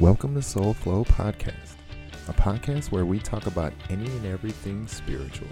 Welcome 0.00 0.34
to 0.36 0.40
Soul 0.40 0.72
Flow 0.72 1.04
Podcast, 1.04 1.74
a 2.26 2.32
podcast 2.32 2.90
where 2.90 3.04
we 3.04 3.18
talk 3.18 3.46
about 3.46 3.74
any 3.90 4.06
and 4.06 4.24
everything 4.24 4.88
spiritual. 4.88 5.46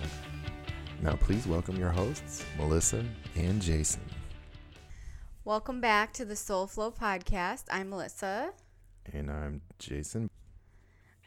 Now, 1.03 1.17
please 1.17 1.47
welcome 1.47 1.77
your 1.77 1.91
hosts, 1.91 2.47
Melissa 2.57 3.05
and 3.37 3.61
Jason. 3.61 4.01
Welcome 5.45 5.83
back 5.83 6.15
to 6.15 6.25
the 6.25 6.35
Soul 6.35 6.67
Flow 6.67 6.91
podcast. 6.91 7.65
I'm 7.71 7.91
Melissa. 7.91 8.55
And 9.13 9.31
I'm 9.31 9.61
Jason. 9.79 10.31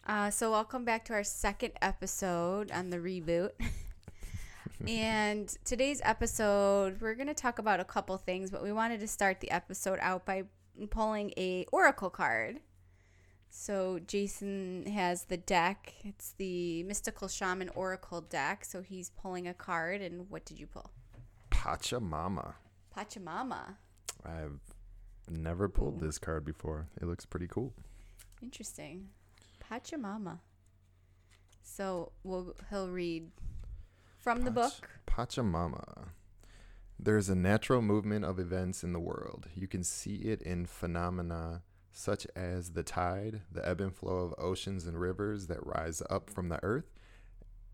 Uh, 0.08 0.32
so, 0.32 0.50
welcome 0.50 0.84
back 0.84 1.06
to 1.06 1.14
our 1.14 1.24
second 1.24 1.74
episode 1.80 2.72
on 2.72 2.90
the 2.90 2.98
reboot. 2.98 3.52
and 4.88 5.48
today's 5.64 6.02
episode, 6.04 7.00
we're 7.00 7.14
going 7.14 7.28
to 7.28 7.36
talk 7.36 7.60
about 7.60 7.80
a 7.80 7.86
couple 7.86 8.18
things, 8.18 8.50
but 8.50 8.64
we 8.64 8.72
wanted 8.72 9.00
to 9.00 9.08
start 9.08 9.42
the 9.42 9.52
episode 9.52 10.00
out 10.02 10.26
by 10.26 10.46
pulling 10.90 11.32
a 11.38 11.68
oracle 11.72 12.10
card. 12.10 12.60
So 13.54 14.00
Jason 14.08 14.86
has 14.88 15.26
the 15.26 15.36
deck. 15.36 15.94
It's 16.06 16.34
the 16.38 16.84
Mystical 16.84 17.28
Shaman 17.28 17.70
Oracle 17.76 18.22
deck. 18.22 18.64
So 18.64 18.82
he's 18.82 19.10
pulling 19.10 19.46
a 19.46 19.54
card. 19.54 20.02
And 20.02 20.30
what 20.30 20.46
did 20.46 20.58
you 20.58 20.68
pull? 20.68 20.90
Pachamama. 21.52 22.54
Pachamama. 22.98 23.76
I've 24.26 24.62
never 25.30 25.68
pulled 25.68 26.00
this 26.00 26.18
card 26.18 26.46
before. 26.46 26.88
It 27.02 27.06
looks 27.06 27.26
pretty 27.26 27.48
cool. 27.48 27.74
Interesting. 28.42 29.10
Pachamama. 29.70 30.40
So 31.62 32.14
we'll, 32.24 32.56
he'll 32.70 32.90
read 32.90 33.32
from 34.18 34.44
the 34.44 34.52
book. 34.52 34.90
Pachamama. 35.06 36.08
There's 36.98 37.28
a 37.28 37.36
natural 37.36 37.82
movement 37.82 38.24
of 38.24 38.40
events 38.40 38.82
in 38.82 38.94
the 38.94 39.00
world. 39.00 39.48
You 39.56 39.68
can 39.68 39.84
see 39.84 40.16
it 40.16 40.42
in 40.42 40.66
phenomena 40.66 41.64
such 41.92 42.26
as 42.36 42.72
the 42.72 42.84
tide, 42.84 43.42
the 43.52 43.68
ebb 43.68 43.82
and 43.82 43.96
flow 43.96 44.18
of 44.18 44.36
oceans 44.38 44.86
and 44.86 45.00
rivers 45.00 45.48
that 45.48 45.66
rise 45.66 46.02
up 46.10 46.30
from 46.30 46.50
the 46.50 46.60
earth, 46.64 46.92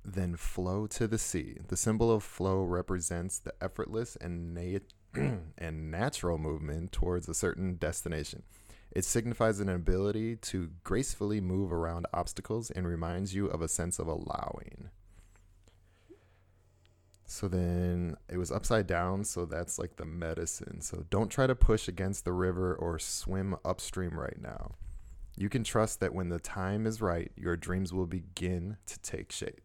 then 0.04 0.36
flow 0.36 0.88
to 0.88 1.08
the 1.08 1.18
sea. 1.18 1.58
The 1.68 1.78
symbol 1.78 2.12
of 2.12 2.24
flow 2.24 2.64
represents 2.64 3.40
the 3.40 3.54
effortless 3.62 4.16
and, 4.16 4.58
and 5.58 5.92
natural 5.92 6.38
movement 6.38 6.92
towards 6.92 7.28
a 7.28 7.34
certain 7.34 7.76
destination. 7.76 8.44
It 8.92 9.06
signifies 9.06 9.60
an 9.60 9.70
ability 9.70 10.38
to 10.38 10.72
gracefully 10.84 11.42
move 11.42 11.74
around 11.74 12.08
obstacles 12.14 12.72
and 12.72 12.88
reminds 12.88 13.36
you 13.36 13.48
of 13.48 13.62
a 13.62 13.68
sense 13.68 14.00
of 14.00 14.08
allowing. 14.08 14.90
So 17.30 17.50
then 17.50 18.16
it 18.30 18.38
was 18.38 18.52
upside 18.52 18.88
down, 18.88 19.26
so 19.26 19.46
that's 19.46 19.78
like 19.78 19.98
the 19.98 20.06
medicine. 20.06 20.80
So 20.80 21.06
don't 21.10 21.30
try 21.30 21.46
to 21.46 21.56
push 21.56 21.90
against 21.90 22.24
the 22.24 22.32
river 22.32 22.74
or 22.74 22.98
swim 22.98 23.58
upstream 23.66 24.18
right 24.18 24.42
now. 24.42 24.76
You 25.36 25.50
can 25.50 25.66
trust 25.66 26.00
that 26.00 26.16
when 26.16 26.30
the 26.30 26.40
time 26.40 26.88
is 26.88 27.02
right, 27.02 27.32
your 27.36 27.58
dreams 27.58 27.94
will 27.94 28.08
begin 28.08 28.78
to 28.88 29.00
take 29.02 29.32
shape 29.32 29.62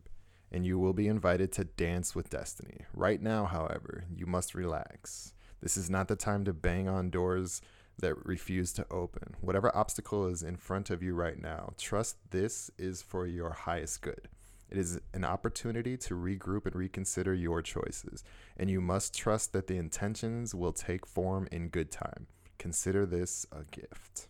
and 0.51 0.67
you 0.67 0.79
will 0.79 0.93
be 0.93 1.09
invited 1.09 1.51
to 1.53 1.65
dance 1.65 2.15
with 2.15 2.29
destiny. 2.29 2.81
Right 2.93 3.23
now, 3.23 3.47
however, 3.47 4.05
you 4.15 4.27
must 4.27 4.55
relax. 4.55 5.33
This 5.63 5.77
is 5.77 5.89
not 5.89 6.09
the 6.09 6.17
time 6.17 6.45
to 6.45 6.53
bang 6.53 6.89
on 6.89 7.11
doors 7.11 7.63
that 8.01 8.27
refuse 8.27 8.73
to 8.75 8.87
open. 8.91 9.37
Whatever 9.41 9.75
obstacle 9.75 10.27
is 10.27 10.43
in 10.43 10.57
front 10.57 10.91
of 10.91 11.03
you 11.03 11.15
right 11.15 11.41
now, 11.41 11.73
trust 11.79 12.17
this 12.31 12.71
is 12.77 13.01
for 13.01 13.27
your 13.27 13.53
highest 13.53 14.03
good. 14.03 14.29
It 14.73 14.79
is 14.79 14.99
an 15.13 15.23
opportunity 15.23 15.99
to 15.99 16.15
regroup 16.15 16.65
and 16.65 16.75
reconsider 16.75 17.35
your 17.35 17.61
choices, 17.61 18.25
and 18.57 18.71
you 18.71 18.81
must 18.81 19.15
trust 19.15 19.53
that 19.53 19.67
the 19.67 19.77
intentions 19.77 20.55
will 20.55 20.73
take 20.73 21.05
form 21.05 21.47
in 21.53 21.69
good 21.69 21.91
time. 21.91 22.27
Consider 22.57 23.05
this 23.05 23.45
a 23.53 23.65
gift. 23.65 24.29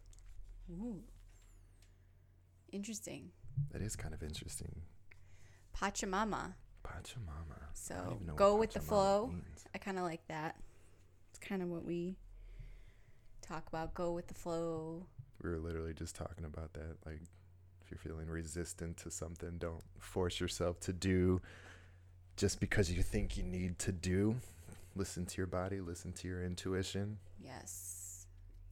Ooh. 0.69 0.99
Interesting. 2.73 3.31
That 3.71 3.83
is 3.83 3.95
kind 3.95 4.13
of 4.15 4.25
interesting. 4.25 4.81
Pachamama. 5.81 6.55
Pachamama. 6.83 7.63
So 7.75 7.95
don't 7.95 8.15
even 8.15 8.27
know 8.27 8.35
go 8.35 8.57
with 8.57 8.73
the 8.73 8.81
flow. 8.81 9.29
means. 9.29 9.65
I 9.73 9.79
kind 9.79 9.97
of 9.97 10.03
like 10.03 10.27
that. 10.27 10.57
It's 11.31 11.39
kind 11.39 11.63
of 11.63 11.69
what 11.69 11.85
we 11.85 12.17
talk 13.43 13.69
about. 13.69 13.95
Go 13.95 14.11
with 14.11 14.27
the 14.27 14.35
flow. 14.35 15.07
We 15.41 15.51
were 15.51 15.61
literally 15.61 15.95
just 15.95 16.17
talking 16.17 16.45
about 16.45 16.73
that. 16.73 16.97
Like, 17.07 17.21
you're 17.93 17.99
feeling 17.99 18.29
resistant 18.29 18.97
to 18.97 19.11
something, 19.11 19.59
don't 19.59 19.85
force 19.99 20.41
yourself 20.41 20.81
to 20.81 20.93
do 20.95 21.43
just 22.37 22.59
because 22.59 22.91
you 22.91 23.03
think 23.03 23.37
you 23.37 23.43
need 23.43 23.79
to 23.81 23.93
do. 23.93 24.37
Listen 24.97 25.27
to 25.27 25.37
your 25.37 25.47
body, 25.47 25.81
listen 25.81 26.13
to 26.15 26.29
your 26.29 26.43
intuition. 26.43 27.19
Yes. 27.39 28.27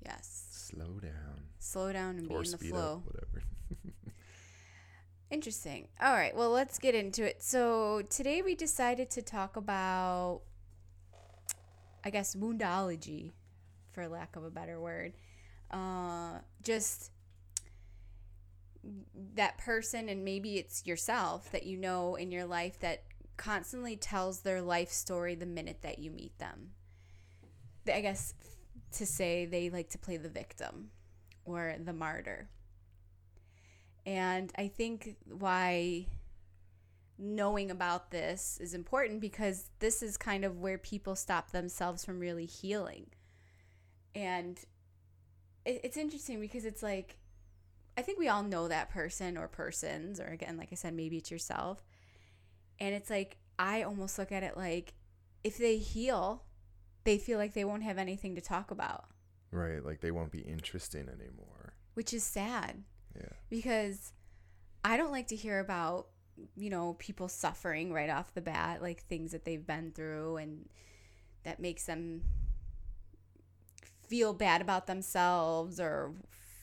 Yes. 0.05 0.47
Slow 0.51 0.99
down. 1.01 1.45
Slow 1.59 1.93
down 1.93 2.17
and 2.17 2.29
be 2.29 2.35
or 2.35 2.43
in 2.43 2.51
the 2.51 2.59
flow. 2.59 3.03
up, 3.07 3.15
whatever. 3.15 3.43
Interesting. 5.31 5.89
All 6.01 6.15
right. 6.15 6.35
Well, 6.35 6.51
let's 6.51 6.79
get 6.79 6.95
into 6.95 7.25
it. 7.25 7.43
So, 7.43 8.03
today 8.09 8.41
we 8.43 8.55
decided 8.55 9.11
to 9.11 9.23
talk 9.23 9.57
about, 9.57 10.41
I 12.03 12.11
guess, 12.11 12.35
woundology, 12.35 13.33
for 13.93 14.09
lack 14.09 14.35
of 14.37 14.45
a 14.45 14.51
better 14.51 14.81
word. 14.81 15.13
Uh, 15.71 16.39
just 16.63 17.13
that 19.35 19.59
person, 19.59 20.09
and 20.09 20.25
maybe 20.25 20.57
it's 20.57 20.87
yourself 20.87 21.51
that 21.53 21.67
you 21.67 21.77
know 21.77 22.15
in 22.15 22.31
your 22.33 22.45
life 22.45 22.79
that 22.81 23.05
constantly 23.37 23.97
tells 23.97 24.41
their 24.41 24.61
life 24.61 24.91
story 24.91 25.35
the 25.35 25.47
minute 25.47 25.79
that 25.83 25.99
you 25.99 26.11
meet 26.11 26.39
them. 26.39 26.71
I 27.87 28.01
guess 28.01 28.35
to 28.93 29.07
say 29.07 29.47
they 29.47 29.71
like 29.71 29.91
to 29.91 29.99
play 29.99 30.17
the 30.17 30.29
victim 30.29 30.91
or 31.45 31.75
the 31.83 31.93
martyr. 31.93 32.49
And 34.07 34.53
I 34.57 34.69
think 34.69 35.17
why 35.27 36.07
knowing 37.19 37.71
about 37.71 38.11
this 38.11 38.59
is 38.61 38.75
important 38.75 39.21
because 39.21 39.71
this 39.79 40.03
is 40.03 40.17
kind 40.17 40.45
of 40.45 40.59
where 40.59 40.79
people 40.79 41.15
stop 41.15 41.51
themselves 41.51 42.05
from 42.05 42.19
really 42.19 42.47
healing. 42.47 43.07
And 44.15 44.59
it's 45.67 45.97
interesting 45.97 46.41
because 46.41 46.65
it's 46.65 46.83
like, 46.83 47.20
I 47.97 48.03
think 48.03 48.19
we 48.19 48.29
all 48.29 48.43
know 48.43 48.69
that 48.69 48.91
person 48.91 49.37
or 49.37 49.49
persons, 49.49 50.21
or 50.21 50.27
again, 50.27 50.57
like 50.57 50.69
I 50.73 50.75
said, 50.75 50.95
maybe 50.95 51.19
it's 51.19 51.31
yourself. 51.31 51.85
And 52.79 52.95
it's 52.95 53.11
like, 53.11 53.37
I 53.59 53.83
almost 53.83 54.19
look 54.19 54.33
at 54.33 54.43
it 54.43 54.57
like 54.57 54.95
if 55.45 55.59
they 55.59 55.77
heal, 55.77 56.45
they 57.05 57.19
feel 57.19 57.39
like 57.39 57.53
they 57.55 57.65
won't 57.65 57.83
have 57.83 57.99
anything 57.99 58.35
to 58.37 58.41
talk 58.41 58.71
about, 58.71 59.05
right. 59.51 59.85
Like, 59.85 60.01
they 60.01 60.11
won't 60.11 60.31
be 60.33 60.41
interesting 60.41 61.09
anymore. 61.09 61.75
which 61.95 62.15
is 62.15 62.23
sad. 62.25 62.85
Yeah. 63.17 63.27
because 63.51 64.13
I 64.85 64.97
don't 64.97 65.11
like 65.11 65.27
to 65.29 65.37
hear 65.37 65.59
about, 65.59 66.07
you 66.57 66.71
know, 66.71 66.95
people 66.99 67.29
suffering 67.29 67.93
right 67.93 68.09
off 68.09 68.33
the 68.33 68.41
bat, 68.41 68.81
like 68.81 69.03
things 69.03 69.33
that 69.33 69.45
they've 69.45 69.67
been 69.67 69.91
through 69.93 70.37
and 70.37 70.69
that 71.43 71.59
makes 71.59 71.85
them 71.87 72.23
feel 74.07 74.33
bad 74.33 74.61
about 74.61 74.87
themselves 74.87 75.81
or, 75.81 76.13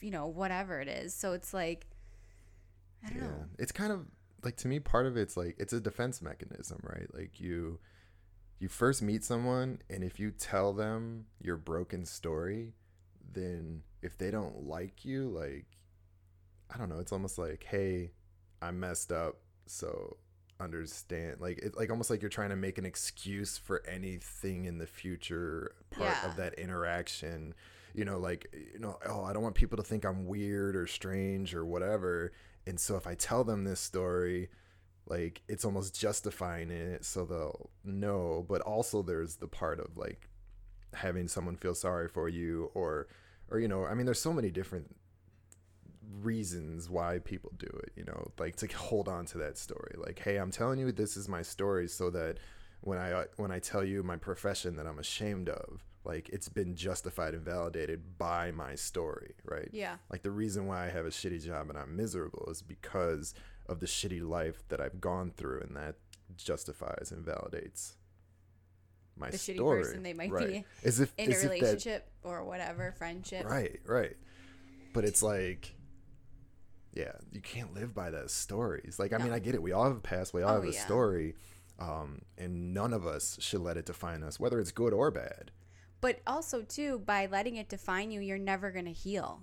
you 0.00 0.10
know, 0.10 0.26
whatever 0.26 0.80
it 0.80 0.88
is. 0.88 1.14
So 1.14 1.32
it's 1.32 1.52
like, 1.54 1.86
I 3.04 3.10
don't 3.10 3.20
know. 3.20 3.44
It's 3.58 3.72
kind 3.72 3.92
of 3.92 4.06
like 4.44 4.56
to 4.58 4.68
me 4.68 4.78
part 4.80 5.06
of 5.06 5.16
it's 5.16 5.36
like 5.36 5.56
it's 5.58 5.72
a 5.72 5.80
defense 5.80 6.20
mechanism, 6.22 6.80
right? 6.82 7.06
Like 7.14 7.40
you 7.40 7.78
you 8.58 8.68
first 8.68 9.02
meet 9.02 9.22
someone 9.24 9.80
and 9.88 10.02
if 10.02 10.18
you 10.18 10.30
tell 10.32 10.72
them 10.72 11.26
your 11.40 11.56
broken 11.56 12.04
story, 12.04 12.74
then 13.32 13.82
if 14.02 14.16
they 14.18 14.30
don't 14.30 14.64
like 14.66 15.04
you, 15.04 15.28
like 15.28 15.66
I 16.72 16.76
don't 16.76 16.88
know, 16.88 16.98
it's 16.98 17.12
almost 17.12 17.38
like, 17.38 17.64
"Hey, 17.64 18.12
I 18.60 18.70
messed 18.72 19.10
up, 19.12 19.36
so 19.66 20.16
understand." 20.60 21.40
Like 21.40 21.58
it's 21.62 21.76
like 21.76 21.90
almost 21.90 22.10
like 22.10 22.20
you're 22.20 22.28
trying 22.28 22.50
to 22.50 22.56
make 22.56 22.78
an 22.78 22.84
excuse 22.84 23.56
for 23.56 23.82
anything 23.88 24.64
in 24.66 24.78
the 24.78 24.86
future 24.86 25.72
part 25.90 26.10
Yeah. 26.10 26.28
of 26.30 26.36
that 26.36 26.54
interaction. 26.54 27.54
You 27.98 28.04
know, 28.04 28.18
like 28.18 28.46
you 28.52 28.78
know, 28.78 28.96
oh, 29.08 29.24
I 29.24 29.32
don't 29.32 29.42
want 29.42 29.56
people 29.56 29.76
to 29.76 29.82
think 29.82 30.04
I'm 30.04 30.26
weird 30.26 30.76
or 30.76 30.86
strange 30.86 31.54
or 31.54 31.66
whatever. 31.66 32.32
And 32.66 32.78
so 32.78 32.96
if 32.96 33.06
I 33.06 33.14
tell 33.14 33.42
them 33.42 33.64
this 33.64 33.80
story, 33.80 34.50
like 35.06 35.42
it's 35.48 35.64
almost 35.64 35.98
justifying 35.98 36.70
it 36.70 37.04
so 37.04 37.24
they'll 37.24 37.70
know. 37.84 38.46
But 38.48 38.60
also 38.60 39.02
there's 39.02 39.36
the 39.36 39.48
part 39.48 39.80
of 39.80 39.96
like 39.96 40.28
having 40.94 41.26
someone 41.26 41.56
feel 41.56 41.74
sorry 41.74 42.08
for 42.08 42.28
you 42.28 42.70
or 42.74 43.08
or 43.50 43.58
you 43.58 43.66
know, 43.66 43.84
I 43.84 43.94
mean 43.94 44.06
there's 44.06 44.22
so 44.22 44.32
many 44.32 44.50
different 44.50 44.94
reasons 46.20 46.88
why 46.88 47.18
people 47.18 47.52
do 47.58 47.66
it, 47.66 47.92
you 47.96 48.04
know, 48.04 48.30
like 48.38 48.56
to 48.56 48.66
hold 48.76 49.08
on 49.08 49.26
to 49.26 49.38
that 49.38 49.58
story. 49.58 49.94
Like, 49.96 50.20
hey, 50.20 50.36
I'm 50.36 50.50
telling 50.50 50.78
you 50.78 50.92
this 50.92 51.16
is 51.16 51.28
my 51.28 51.42
story 51.42 51.88
so 51.88 52.10
that 52.10 52.38
when 52.80 52.98
I 52.98 53.24
when 53.36 53.50
I 53.50 53.58
tell 53.58 53.84
you 53.84 54.02
my 54.02 54.16
profession 54.16 54.76
that 54.76 54.86
I'm 54.86 54.98
ashamed 54.98 55.48
of, 55.48 55.84
like 56.08 56.28
it's 56.30 56.48
been 56.48 56.74
justified 56.74 57.34
and 57.34 57.44
validated 57.44 58.18
by 58.18 58.50
my 58.50 58.74
story, 58.74 59.34
right? 59.44 59.68
Yeah. 59.72 59.96
Like 60.10 60.22
the 60.22 60.30
reason 60.30 60.66
why 60.66 60.86
I 60.86 60.90
have 60.90 61.04
a 61.06 61.10
shitty 61.10 61.44
job 61.44 61.68
and 61.68 61.78
I'm 61.78 61.94
miserable 61.96 62.48
is 62.50 62.62
because 62.62 63.34
of 63.66 63.78
the 63.80 63.86
shitty 63.86 64.26
life 64.26 64.62
that 64.70 64.80
I've 64.80 65.00
gone 65.00 65.32
through 65.36 65.60
and 65.60 65.76
that 65.76 65.96
justifies 66.36 67.12
and 67.12 67.24
validates 67.24 67.92
my 69.16 69.28
story. 69.30 69.30
The 69.30 69.36
shitty 69.36 69.56
story. 69.56 69.82
person 69.82 70.02
they 70.02 70.14
might 70.14 70.30
right. 70.30 70.48
be 70.48 70.64
as 70.84 70.98
if 71.00 71.12
In 71.18 71.30
a 71.30 71.34
as 71.34 71.42
that- 71.42 71.50
relationship 71.50 72.10
or 72.22 72.42
whatever, 72.44 72.92
friendship. 72.96 73.44
Right, 73.44 73.78
right. 73.86 74.16
But 74.94 75.04
it's 75.04 75.22
like 75.22 75.74
yeah, 76.94 77.12
you 77.30 77.40
can't 77.40 77.74
live 77.74 77.94
by 77.94 78.10
those 78.10 78.32
stories. 78.32 78.98
Like, 78.98 79.12
I 79.12 79.18
mean, 79.18 79.30
I 79.30 79.38
get 79.38 79.54
it. 79.54 79.62
We 79.62 79.70
all 79.72 79.84
have 79.84 79.96
a 79.96 80.00
past. 80.00 80.32
We 80.34 80.42
all 80.42 80.52
Oh, 80.52 80.54
have 80.54 80.64
a 80.64 80.72
yeah. 80.72 80.84
story, 80.84 81.36
um, 81.78 82.22
and 82.36 82.72
none 82.74 82.92
of 82.92 83.06
us 83.06 83.36
should 83.40 83.60
let 83.60 83.76
it 83.76 83.84
define 83.86 84.24
us, 84.24 84.40
whether 84.40 84.58
it's 84.58 84.72
good 84.72 84.92
or 84.92 85.10
bad. 85.12 85.52
But 86.00 86.20
also 86.26 86.62
too, 86.62 87.00
by 87.00 87.26
letting 87.26 87.56
it 87.56 87.68
define 87.68 88.10
you, 88.10 88.20
you're 88.20 88.38
never 88.38 88.70
gonna 88.70 88.90
heal. 88.90 89.42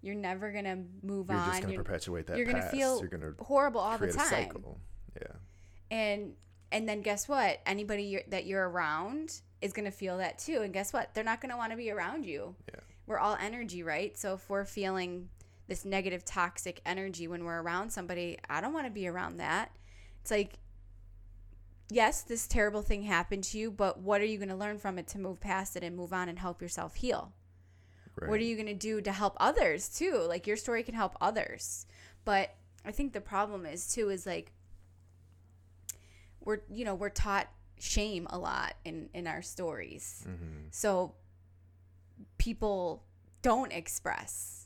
You're 0.00 0.14
never 0.14 0.52
gonna 0.52 0.84
move 1.02 1.30
on. 1.30 1.36
You're 1.36 1.46
just 1.46 1.62
gonna 1.62 1.74
you're, 1.74 1.84
perpetuate 1.84 2.26
that 2.26 2.36
you're 2.36 2.46
gonna 2.46 2.62
feel 2.62 2.98
you're 3.00 3.08
gonna 3.08 3.34
horrible 3.40 3.80
all 3.80 3.98
the 3.98 4.12
time. 4.12 4.52
Yeah, 5.20 5.26
And 5.90 6.34
and 6.70 6.88
then 6.88 7.02
guess 7.02 7.28
what? 7.28 7.60
Anybody 7.66 8.04
you're, 8.04 8.22
that 8.28 8.46
you're 8.46 8.68
around 8.68 9.40
is 9.60 9.72
gonna 9.72 9.90
feel 9.90 10.18
that 10.18 10.38
too. 10.38 10.62
And 10.62 10.72
guess 10.72 10.92
what? 10.92 11.14
They're 11.14 11.24
not 11.24 11.40
gonna 11.40 11.56
want 11.56 11.70
to 11.72 11.76
be 11.76 11.90
around 11.90 12.24
you. 12.26 12.54
Yeah. 12.68 12.80
We're 13.06 13.18
all 13.18 13.36
energy, 13.40 13.82
right? 13.82 14.16
So 14.16 14.34
if 14.34 14.48
we're 14.48 14.64
feeling 14.64 15.28
this 15.68 15.84
negative, 15.84 16.24
toxic 16.24 16.80
energy 16.84 17.28
when 17.28 17.44
we're 17.44 17.62
around 17.62 17.90
somebody, 17.90 18.38
I 18.48 18.60
don't 18.60 18.72
want 18.72 18.86
to 18.86 18.92
be 18.92 19.08
around 19.08 19.38
that. 19.38 19.72
It's 20.20 20.30
like, 20.30 20.58
yes, 21.92 22.22
this 22.22 22.46
terrible 22.46 22.82
thing 22.82 23.02
happened 23.02 23.44
to 23.44 23.58
you, 23.58 23.70
but 23.70 23.98
what 24.00 24.20
are 24.20 24.24
you 24.24 24.38
going 24.38 24.48
to 24.48 24.56
learn 24.56 24.78
from 24.78 24.98
it 24.98 25.06
to 25.08 25.18
move 25.18 25.40
past 25.40 25.76
it 25.76 25.82
and 25.82 25.96
move 25.96 26.12
on 26.12 26.28
and 26.28 26.38
help 26.38 26.60
yourself 26.62 26.96
heal? 26.96 27.32
right. 28.20 28.30
What 28.30 28.40
are 28.40 28.44
you 28.44 28.56
going 28.56 28.66
to 28.66 28.74
do 28.74 29.00
to 29.00 29.12
help 29.12 29.36
others 29.40 29.88
too? 29.88 30.24
Like 30.28 30.46
your 30.46 30.56
story 30.56 30.82
can 30.82 30.94
help 30.94 31.16
others. 31.20 31.86
But 32.24 32.54
I 32.84 32.92
think 32.92 33.12
the 33.12 33.20
problem 33.20 33.66
is 33.66 33.92
too 33.92 34.10
is 34.10 34.26
like 34.26 34.52
we're 36.40 36.60
you 36.68 36.84
know, 36.84 36.94
we're 36.94 37.08
taught 37.08 37.48
shame 37.78 38.26
a 38.30 38.38
lot 38.38 38.74
in 38.84 39.08
in 39.14 39.26
our 39.26 39.42
stories. 39.42 40.24
Mhm. 40.28 40.66
So 40.70 41.14
people 42.38 43.04
don't 43.42 43.72
express 43.72 44.61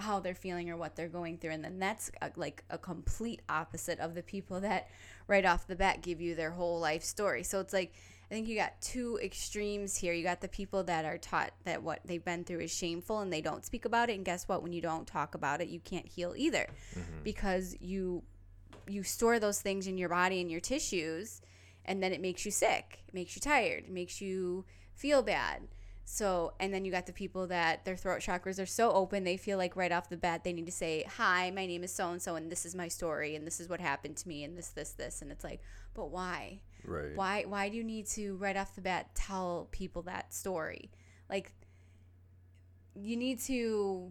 how 0.00 0.20
they're 0.20 0.34
feeling 0.34 0.70
or 0.70 0.76
what 0.76 0.96
they're 0.96 1.08
going 1.08 1.38
through 1.38 1.50
and 1.52 1.64
then 1.64 1.78
that's 1.78 2.10
a, 2.22 2.30
like 2.36 2.64
a 2.70 2.78
complete 2.78 3.40
opposite 3.48 3.98
of 4.00 4.14
the 4.14 4.22
people 4.22 4.60
that 4.60 4.88
right 5.28 5.44
off 5.44 5.66
the 5.66 5.76
bat 5.76 6.02
give 6.02 6.20
you 6.20 6.34
their 6.34 6.50
whole 6.50 6.80
life 6.80 7.02
story. 7.02 7.42
So 7.42 7.60
it's 7.60 7.72
like 7.72 7.92
i 8.30 8.34
think 8.34 8.46
you 8.46 8.56
got 8.56 8.80
two 8.80 9.18
extremes 9.22 9.96
here. 9.96 10.12
You 10.12 10.22
got 10.22 10.40
the 10.40 10.48
people 10.48 10.84
that 10.84 11.04
are 11.04 11.18
taught 11.18 11.52
that 11.64 11.82
what 11.82 11.98
they've 12.04 12.24
been 12.24 12.44
through 12.44 12.60
is 12.60 12.72
shameful 12.72 13.20
and 13.20 13.32
they 13.32 13.40
don't 13.40 13.64
speak 13.64 13.84
about 13.84 14.08
it 14.08 14.14
and 14.14 14.24
guess 14.24 14.46
what? 14.46 14.62
When 14.62 14.72
you 14.72 14.80
don't 14.80 15.06
talk 15.06 15.34
about 15.34 15.60
it 15.60 15.68
you 15.68 15.80
can't 15.80 16.06
heal 16.06 16.34
either 16.36 16.66
Mm-hmm. 16.94 17.22
because 17.24 17.76
you 17.80 18.22
you 18.88 19.02
store 19.02 19.38
those 19.38 19.60
things 19.60 19.86
in 19.86 19.98
your 19.98 20.08
body 20.08 20.40
and 20.40 20.50
your 20.50 20.60
tissues 20.60 21.40
and 21.84 22.02
then 22.02 22.12
it 22.12 22.20
makes 22.20 22.44
you 22.44 22.50
sick 22.50 23.02
it 23.08 23.14
makes 23.14 23.34
you 23.36 23.40
tired 23.40 23.84
it 23.84 23.90
makes 23.90 24.20
you 24.20 24.64
feel 24.94 25.22
bad 25.22 25.62
so 26.12 26.52
and 26.58 26.74
then 26.74 26.84
you 26.84 26.90
got 26.90 27.06
the 27.06 27.12
people 27.12 27.46
that 27.46 27.84
their 27.84 27.96
throat 27.96 28.20
chakras 28.20 28.60
are 28.60 28.66
so 28.66 28.90
open 28.90 29.22
they 29.22 29.36
feel 29.36 29.56
like 29.56 29.76
right 29.76 29.92
off 29.92 30.08
the 30.08 30.16
bat 30.16 30.42
they 30.42 30.52
need 30.52 30.66
to 30.66 30.72
say 30.72 31.04
hi 31.08 31.50
my 31.52 31.66
name 31.66 31.84
is 31.84 31.92
so 31.94 32.10
and 32.10 32.20
so 32.20 32.34
and 32.34 32.50
this 32.50 32.66
is 32.66 32.74
my 32.74 32.88
story 32.88 33.36
and 33.36 33.46
this 33.46 33.60
is 33.60 33.68
what 33.68 33.80
happened 33.80 34.16
to 34.16 34.26
me 34.26 34.42
and 34.42 34.58
this 34.58 34.70
this 34.70 34.90
this 34.90 35.22
and 35.22 35.30
it's 35.30 35.44
like 35.44 35.60
but 35.94 36.10
why 36.10 36.60
Right. 36.84 37.14
why 37.14 37.44
why 37.46 37.68
do 37.68 37.76
you 37.76 37.84
need 37.84 38.06
to 38.08 38.34
right 38.36 38.56
off 38.56 38.74
the 38.74 38.80
bat 38.80 39.14
tell 39.14 39.68
people 39.70 40.02
that 40.02 40.34
story 40.34 40.90
like 41.28 41.52
you 42.94 43.16
need 43.16 43.38
to 43.42 44.10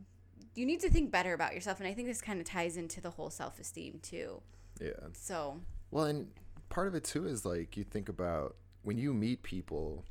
you 0.55 0.65
need 0.65 0.79
to 0.79 0.89
think 0.89 1.11
better 1.11 1.33
about 1.33 1.53
yourself 1.53 1.79
and 1.79 1.87
i 1.87 1.93
think 1.93 2.07
this 2.07 2.21
kind 2.21 2.39
of 2.39 2.45
ties 2.45 2.77
into 2.77 3.01
the 3.01 3.09
whole 3.09 3.29
self-esteem 3.29 3.99
too 4.01 4.41
Yeah. 4.79 4.91
so 5.13 5.59
Well, 5.91 6.05
and 6.05 6.27
part 6.69 6.87
of 6.87 6.95
it 6.95 7.03
too 7.03 7.27
is 7.27 7.43
like 7.45 7.75
you 7.75 7.83
think 7.83 8.07
about 8.07 8.55
when 8.83 8.97
you 8.97 9.13
meet 9.13 9.43
people, 9.43 10.05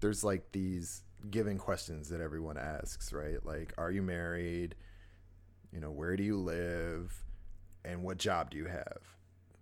there's 0.00 0.24
like 0.24 0.50
these 0.50 1.04
given 1.30 1.58
questions 1.58 2.08
that 2.08 2.20
everyone 2.20 2.56
asks, 2.56 3.12
right? 3.12 3.44
Like, 3.44 3.72
are 3.78 3.90
you 3.90 4.02
married? 4.02 4.74
You 5.72 5.80
know, 5.80 5.90
where 5.90 6.16
do 6.16 6.22
you 6.22 6.36
live? 6.36 7.14
And 7.84 8.02
what 8.02 8.18
job 8.18 8.50
do 8.50 8.56
you 8.56 8.66
have? 8.66 8.98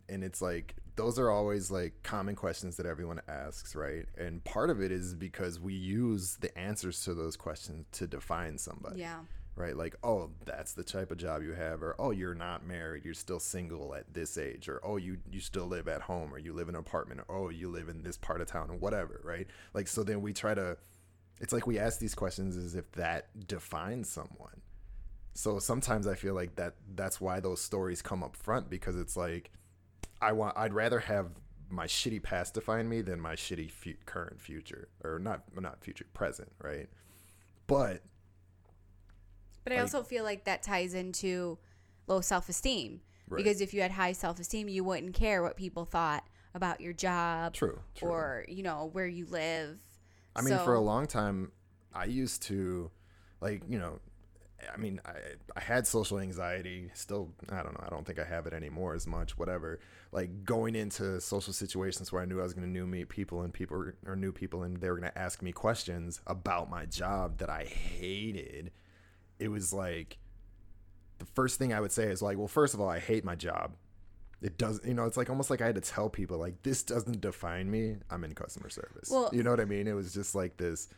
And 0.08 0.24
it's 0.24 0.42
like, 0.42 0.74
those 0.96 1.18
are 1.18 1.30
always 1.30 1.70
like 1.70 2.02
common 2.02 2.34
questions 2.34 2.76
that 2.76 2.86
everyone 2.86 3.20
asks, 3.28 3.74
right? 3.74 4.06
And 4.18 4.42
part 4.44 4.70
of 4.70 4.82
it 4.82 4.90
is 4.90 5.14
because 5.14 5.60
we 5.60 5.72
use 5.72 6.36
the 6.40 6.56
answers 6.58 7.04
to 7.04 7.14
those 7.14 7.36
questions 7.36 7.86
to 7.92 8.06
define 8.06 8.58
somebody 8.58 9.00
yeah 9.00 9.20
right? 9.60 9.76
Like, 9.76 9.94
oh, 10.02 10.30
that's 10.44 10.72
the 10.72 10.82
type 10.82 11.10
of 11.10 11.18
job 11.18 11.42
you 11.42 11.52
have, 11.52 11.82
or 11.82 11.94
oh, 11.98 12.10
you're 12.10 12.34
not 12.34 12.66
married, 12.66 13.04
you're 13.04 13.14
still 13.14 13.38
single 13.38 13.94
at 13.94 14.12
this 14.12 14.38
age, 14.38 14.68
or 14.68 14.80
oh, 14.82 14.96
you 14.96 15.18
you 15.30 15.40
still 15.40 15.66
live 15.66 15.86
at 15.88 16.02
home, 16.02 16.32
or 16.32 16.38
you 16.38 16.52
live 16.52 16.68
in 16.68 16.74
an 16.74 16.80
apartment, 16.80 17.20
or 17.28 17.36
oh, 17.36 17.48
you 17.50 17.68
live 17.68 17.88
in 17.88 18.02
this 18.02 18.16
part 18.16 18.40
of 18.40 18.46
town, 18.46 18.70
or 18.70 18.76
whatever, 18.76 19.20
right? 19.22 19.46
Like, 19.74 19.86
so 19.86 20.02
then 20.02 20.22
we 20.22 20.32
try 20.32 20.54
to, 20.54 20.76
it's 21.40 21.52
like 21.52 21.66
we 21.66 21.78
ask 21.78 21.98
these 21.98 22.14
questions 22.14 22.56
as 22.56 22.74
if 22.74 22.90
that 22.92 23.46
defines 23.48 24.08
someone. 24.08 24.60
So 25.34 25.58
sometimes 25.58 26.06
I 26.06 26.14
feel 26.14 26.34
like 26.34 26.56
that 26.56 26.74
that's 26.94 27.20
why 27.20 27.40
those 27.40 27.60
stories 27.60 28.02
come 28.02 28.22
up 28.22 28.36
front 28.36 28.68
because 28.68 28.96
it's 28.96 29.16
like, 29.16 29.50
I 30.20 30.32
want, 30.32 30.56
I'd 30.58 30.74
rather 30.74 30.98
have 31.00 31.28
my 31.70 31.86
shitty 31.86 32.22
past 32.22 32.54
define 32.54 32.88
me 32.88 33.00
than 33.00 33.20
my 33.20 33.34
shitty 33.36 33.70
fu- 33.70 33.94
current 34.04 34.40
future, 34.40 34.88
or 35.04 35.18
not 35.18 35.42
not 35.58 35.82
future 35.82 36.04
present, 36.12 36.50
right? 36.62 36.88
But 37.66 38.02
but 39.64 39.72
i 39.72 39.76
Like- 39.76 39.82
also 39.82 40.02
feel 40.02 40.24
like 40.24 40.44
that 40.44 40.62
ties 40.62 40.94
into 40.94 41.58
low 42.06 42.20
self-esteem 42.20 43.00
Right. 43.28 43.36
because 43.44 43.60
if 43.60 43.72
you 43.72 43.82
had 43.82 43.92
high 43.92 44.12
self-esteem 44.12 44.68
you 44.68 44.82
wouldn't 44.82 45.14
care 45.14 45.42
what 45.42 45.56
people 45.56 45.84
thought 45.84 46.26
about 46.54 46.80
your 46.80 46.92
job 46.92 47.54
true, 47.54 47.78
true. 47.94 48.08
or 48.08 48.44
you 48.48 48.62
know 48.64 48.86
where 48.92 49.06
you 49.06 49.26
live 49.26 49.78
I 50.36 50.42
mean, 50.42 50.58
for 50.58 50.74
a 50.74 50.80
long 50.80 51.06
time, 51.06 51.52
I 51.94 52.04
used 52.04 52.42
to, 52.44 52.90
like, 53.40 53.62
you 53.68 53.78
know, 53.78 53.98
I 54.72 54.76
mean, 54.76 55.00
I, 55.04 55.12
I 55.56 55.60
had 55.60 55.86
social 55.86 56.18
anxiety. 56.18 56.90
Still, 56.94 57.30
I 57.48 57.62
don't 57.62 57.72
know. 57.72 57.84
I 57.84 57.88
don't 57.88 58.06
think 58.06 58.18
I 58.18 58.24
have 58.24 58.46
it 58.46 58.52
anymore 58.52 58.94
as 58.94 59.06
much. 59.06 59.38
Whatever. 59.38 59.80
Like 60.12 60.44
going 60.44 60.74
into 60.74 61.20
social 61.20 61.52
situations 61.52 62.12
where 62.12 62.22
I 62.22 62.26
knew 62.26 62.40
I 62.40 62.42
was 62.42 62.52
going 62.52 62.66
to 62.66 62.70
new 62.70 62.86
meet 62.86 63.08
people 63.08 63.42
and 63.42 63.52
people 63.52 63.84
or 64.06 64.16
new 64.16 64.32
people, 64.32 64.62
and 64.62 64.76
they 64.76 64.90
were 64.90 64.98
going 64.98 65.10
to 65.10 65.18
ask 65.18 65.42
me 65.42 65.52
questions 65.52 66.20
about 66.26 66.70
my 66.70 66.84
job 66.84 67.38
that 67.38 67.48
I 67.48 67.64
hated. 67.64 68.70
It 69.38 69.48
was 69.48 69.72
like 69.72 70.18
the 71.18 71.26
first 71.26 71.58
thing 71.58 71.72
I 71.72 71.80
would 71.80 71.92
say 71.92 72.04
is 72.04 72.20
like, 72.20 72.36
well, 72.36 72.48
first 72.48 72.74
of 72.74 72.80
all, 72.80 72.88
I 72.88 72.98
hate 72.98 73.24
my 73.24 73.34
job. 73.34 73.72
It 74.42 74.56
doesn't, 74.56 74.86
you 74.88 74.94
know, 74.94 75.04
it's 75.04 75.16
like 75.18 75.28
almost 75.28 75.50
like 75.50 75.60
I 75.60 75.66
had 75.66 75.74
to 75.74 75.80
tell 75.82 76.08
people, 76.08 76.38
like, 76.38 76.62
this 76.62 76.82
doesn't 76.82 77.20
define 77.20 77.70
me. 77.70 77.96
I'm 78.10 78.24
in 78.24 78.34
customer 78.34 78.70
service. 78.70 79.10
Well- 79.10 79.30
you 79.32 79.42
know 79.42 79.50
what 79.50 79.60
I 79.60 79.66
mean? 79.66 79.86
It 79.86 79.92
was 79.92 80.12
just 80.14 80.34
like 80.34 80.56
this. 80.56 80.88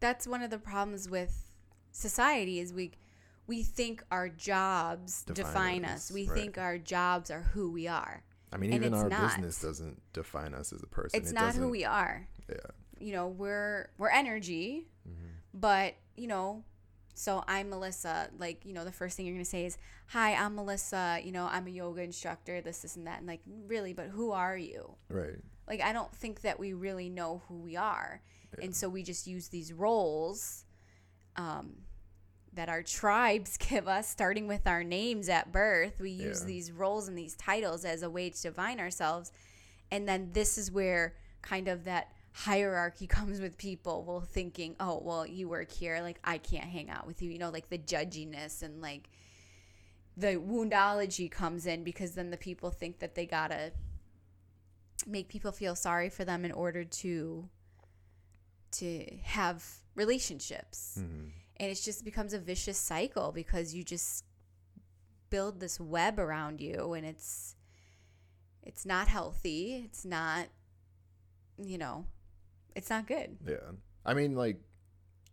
that's 0.00 0.26
one 0.26 0.42
of 0.42 0.50
the 0.50 0.58
problems 0.58 1.08
with 1.08 1.50
society 1.92 2.58
is 2.60 2.72
we 2.72 2.92
we 3.46 3.62
think 3.62 4.02
our 4.10 4.28
jobs 4.28 5.22
Define 5.22 5.82
define, 5.82 5.84
us. 5.84 6.10
We 6.10 6.26
right. 6.26 6.36
think 6.36 6.58
our 6.58 6.78
jobs 6.78 7.30
are 7.30 7.42
who 7.42 7.70
we 7.70 7.86
are. 7.86 8.24
I 8.52 8.56
mean, 8.56 8.72
And 8.72 8.84
even 8.84 8.94
our 8.94 9.08
not. 9.08 9.22
business 9.36 9.60
doesn't 9.62 10.02
define 10.12 10.52
us 10.52 10.72
as 10.72 10.82
a 10.82 10.86
person. 10.86 11.20
It's 11.20 11.30
It 11.30 11.34
not 11.34 11.54
who 11.54 11.68
we 11.68 11.84
are. 11.84 12.26
Yeah. 12.48 12.56
You 12.98 13.12
know, 13.12 13.28
we're 13.28 13.88
we're 13.98 14.10
energy, 14.10 14.88
Mm-hmm. 15.08 15.28
but 15.54 15.94
you 16.16 16.26
know, 16.26 16.64
so 17.18 17.42
I'm 17.48 17.70
Melissa. 17.70 18.28
Like, 18.38 18.64
you 18.66 18.74
know, 18.74 18.84
the 18.84 18.92
first 18.92 19.16
thing 19.16 19.24
you're 19.26 19.34
gonna 19.34 19.44
say 19.44 19.64
is, 19.64 19.78
"Hi, 20.08 20.34
I'm 20.34 20.54
Melissa. 20.54 21.18
You 21.24 21.32
know, 21.32 21.46
I'm 21.50 21.66
a 21.66 21.70
yoga 21.70 22.02
instructor. 22.02 22.60
This, 22.60 22.80
this, 22.80 22.94
and 22.96 23.06
that." 23.06 23.18
And 23.18 23.26
like, 23.26 23.40
really, 23.66 23.92
but 23.94 24.08
who 24.08 24.30
are 24.32 24.56
you? 24.56 24.96
Right. 25.08 25.38
like 25.68 25.80
i 25.80 25.92
don't 25.92 26.14
think 26.14 26.42
that 26.42 26.60
we 26.60 26.72
really 26.74 27.08
know 27.08 27.42
who 27.48 27.56
we 27.58 27.74
are 27.76 28.22
and 28.62 28.72
so 28.76 28.88
we 28.88 29.02
just 29.02 29.26
use 29.26 29.48
these 29.48 29.72
roles 29.72 30.64
um, 31.34 31.78
that 32.52 32.68
our 32.68 32.82
tribes 32.84 33.56
give 33.70 33.88
us 33.88 34.08
starting 34.08 34.46
with 34.46 34.66
our 34.66 34.84
names 34.84 35.28
at 35.28 35.50
birth 35.52 35.98
we 36.00 36.10
use 36.10 36.40
Yeah. 36.42 36.46
these 36.46 36.70
roles 36.70 37.08
and 37.08 37.18
these 37.18 37.34
titles 37.34 37.84
as 37.84 38.02
a 38.04 38.10
way 38.10 38.30
to 38.30 38.40
define 38.42 38.78
ourselves 38.78 39.32
and 39.90 40.08
then 40.08 40.30
this 40.32 40.56
is 40.56 40.70
where 40.70 41.14
kind 41.42 41.66
of 41.68 41.82
that 41.84 42.12
hierarchy 42.38 43.06
comes 43.18 43.40
with 43.40 43.56
people 43.56 44.04
well 44.06 44.20
thinking 44.20 44.76
oh 44.78 45.00
well 45.02 45.26
you 45.26 45.48
work 45.48 45.72
here 45.72 46.00
like 46.02 46.18
i 46.22 46.36
can't 46.36 46.66
hang 46.66 46.90
out 46.90 47.06
with 47.06 47.22
you 47.22 47.30
you 47.30 47.38
know 47.38 47.48
like 47.48 47.70
the 47.70 47.78
judginess 47.78 48.62
and 48.62 48.82
like 48.82 49.08
the 50.18 50.36
woundology 50.36 51.30
comes 51.30 51.64
in 51.66 51.82
because 51.82 52.12
then 52.12 52.30
the 52.30 52.36
people 52.36 52.70
think 52.70 52.98
that 52.98 53.14
they 53.14 53.24
gotta 53.24 53.72
make 55.06 55.28
people 55.28 55.50
feel 55.50 55.74
sorry 55.74 56.10
for 56.10 56.26
them 56.26 56.44
in 56.44 56.52
order 56.52 56.84
to 56.84 57.48
to 58.70 59.06
have 59.22 59.64
relationships 59.94 60.98
Mhm. 61.00 61.30
and 61.56 61.70
it 61.70 61.76
just 61.76 62.04
becomes 62.04 62.34
a 62.34 62.38
vicious 62.38 62.76
cycle 62.76 63.32
because 63.32 63.72
you 63.74 63.82
just 63.82 64.24
build 65.30 65.58
this 65.60 65.80
web 65.80 66.18
around 66.18 66.60
you 66.60 66.92
and 66.92 67.06
it's 67.06 67.56
it's 68.62 68.84
not 68.84 69.08
healthy 69.08 69.82
it's 69.86 70.04
not 70.04 70.48
you 71.58 71.78
know 71.78 72.04
it's 72.76 72.90
not 72.90 73.06
good 73.06 73.36
Yeah. 73.46 73.56
I 74.04 74.14
mean, 74.14 74.36
like, 74.36 74.58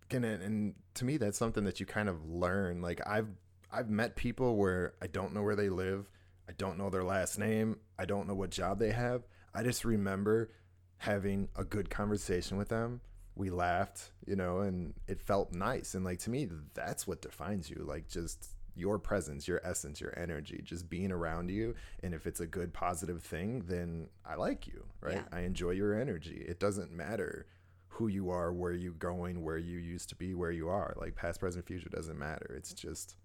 can 0.09 0.23
it, 0.23 0.41
and 0.41 0.73
to 0.95 1.05
me, 1.05 1.17
that's 1.17 1.37
something 1.37 1.63
that 1.65 1.79
you 1.79 1.85
kind 1.85 2.09
of 2.09 2.27
learn. 2.27 2.81
Like, 2.81 3.01
I've 3.05 3.29
I've 3.71 3.89
met 3.89 4.15
people 4.15 4.55
where 4.55 4.93
I 5.01 5.07
don't 5.07 5.33
know 5.33 5.43
where 5.43 5.55
they 5.55 5.69
live, 5.69 6.09
I 6.49 6.53
don't 6.53 6.77
know 6.77 6.89
their 6.89 7.03
last 7.03 7.37
name, 7.37 7.77
I 7.97 8.05
don't 8.05 8.27
know 8.27 8.33
what 8.33 8.49
job 8.49 8.79
they 8.79 8.91
have. 8.91 9.23
I 9.53 9.63
just 9.63 9.85
remember 9.85 10.51
having 10.97 11.49
a 11.55 11.63
good 11.63 11.89
conversation 11.89 12.57
with 12.57 12.69
them. 12.69 13.01
We 13.35 13.49
laughed, 13.49 14.11
you 14.25 14.35
know, 14.35 14.59
and 14.59 14.93
it 15.07 15.21
felt 15.21 15.53
nice. 15.53 15.95
And 15.95 16.03
like 16.03 16.19
to 16.19 16.29
me, 16.29 16.47
that's 16.73 17.07
what 17.07 17.21
defines 17.21 17.69
you. 17.69 17.83
Like 17.87 18.07
just 18.07 18.47
your 18.75 18.97
presence, 18.97 19.47
your 19.47 19.61
essence, 19.63 20.01
your 20.01 20.17
energy, 20.17 20.61
just 20.63 20.89
being 20.89 21.11
around 21.11 21.49
you. 21.49 21.75
And 22.01 22.13
if 22.13 22.25
it's 22.25 22.39
a 22.39 22.47
good, 22.47 22.73
positive 22.73 23.21
thing, 23.23 23.63
then 23.67 24.07
I 24.25 24.35
like 24.35 24.67
you, 24.67 24.85
right? 25.01 25.15
Yeah. 25.15 25.37
I 25.37 25.41
enjoy 25.41 25.71
your 25.71 25.99
energy. 25.99 26.43
It 26.47 26.59
doesn't 26.59 26.91
matter 26.91 27.45
who 27.89 28.07
you 28.07 28.31
are, 28.31 28.51
where 28.51 28.73
you're 28.73 28.93
going, 28.93 29.43
where 29.43 29.57
you 29.59 29.77
used 29.77 30.09
to 30.09 30.15
be, 30.15 30.33
where 30.33 30.51
you 30.51 30.69
are. 30.69 30.95
Like 30.97 31.15
past, 31.15 31.39
present, 31.39 31.65
future 31.67 31.89
doesn't 31.89 32.17
matter. 32.17 32.55
It's 32.57 32.73
just, 32.73 33.15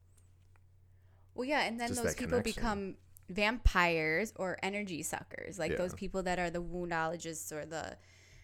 Well, 1.35 1.47
yeah, 1.49 1.63
and 1.63 1.81
then 1.81 1.95
those 1.95 2.15
people 2.15 2.41
connection. 2.41 2.55
become 2.55 2.97
vampires 3.31 4.33
or 4.37 4.59
energy 4.63 5.03
suckers. 5.03 5.59
Like 5.59 5.73
Yeah. 5.73 5.79
those 5.79 5.95
people 5.95 6.23
that 6.25 6.39
are 6.39 6.51
the 6.51 6.63
woundologists 6.63 7.53
or 7.53 7.65
the 7.65 7.97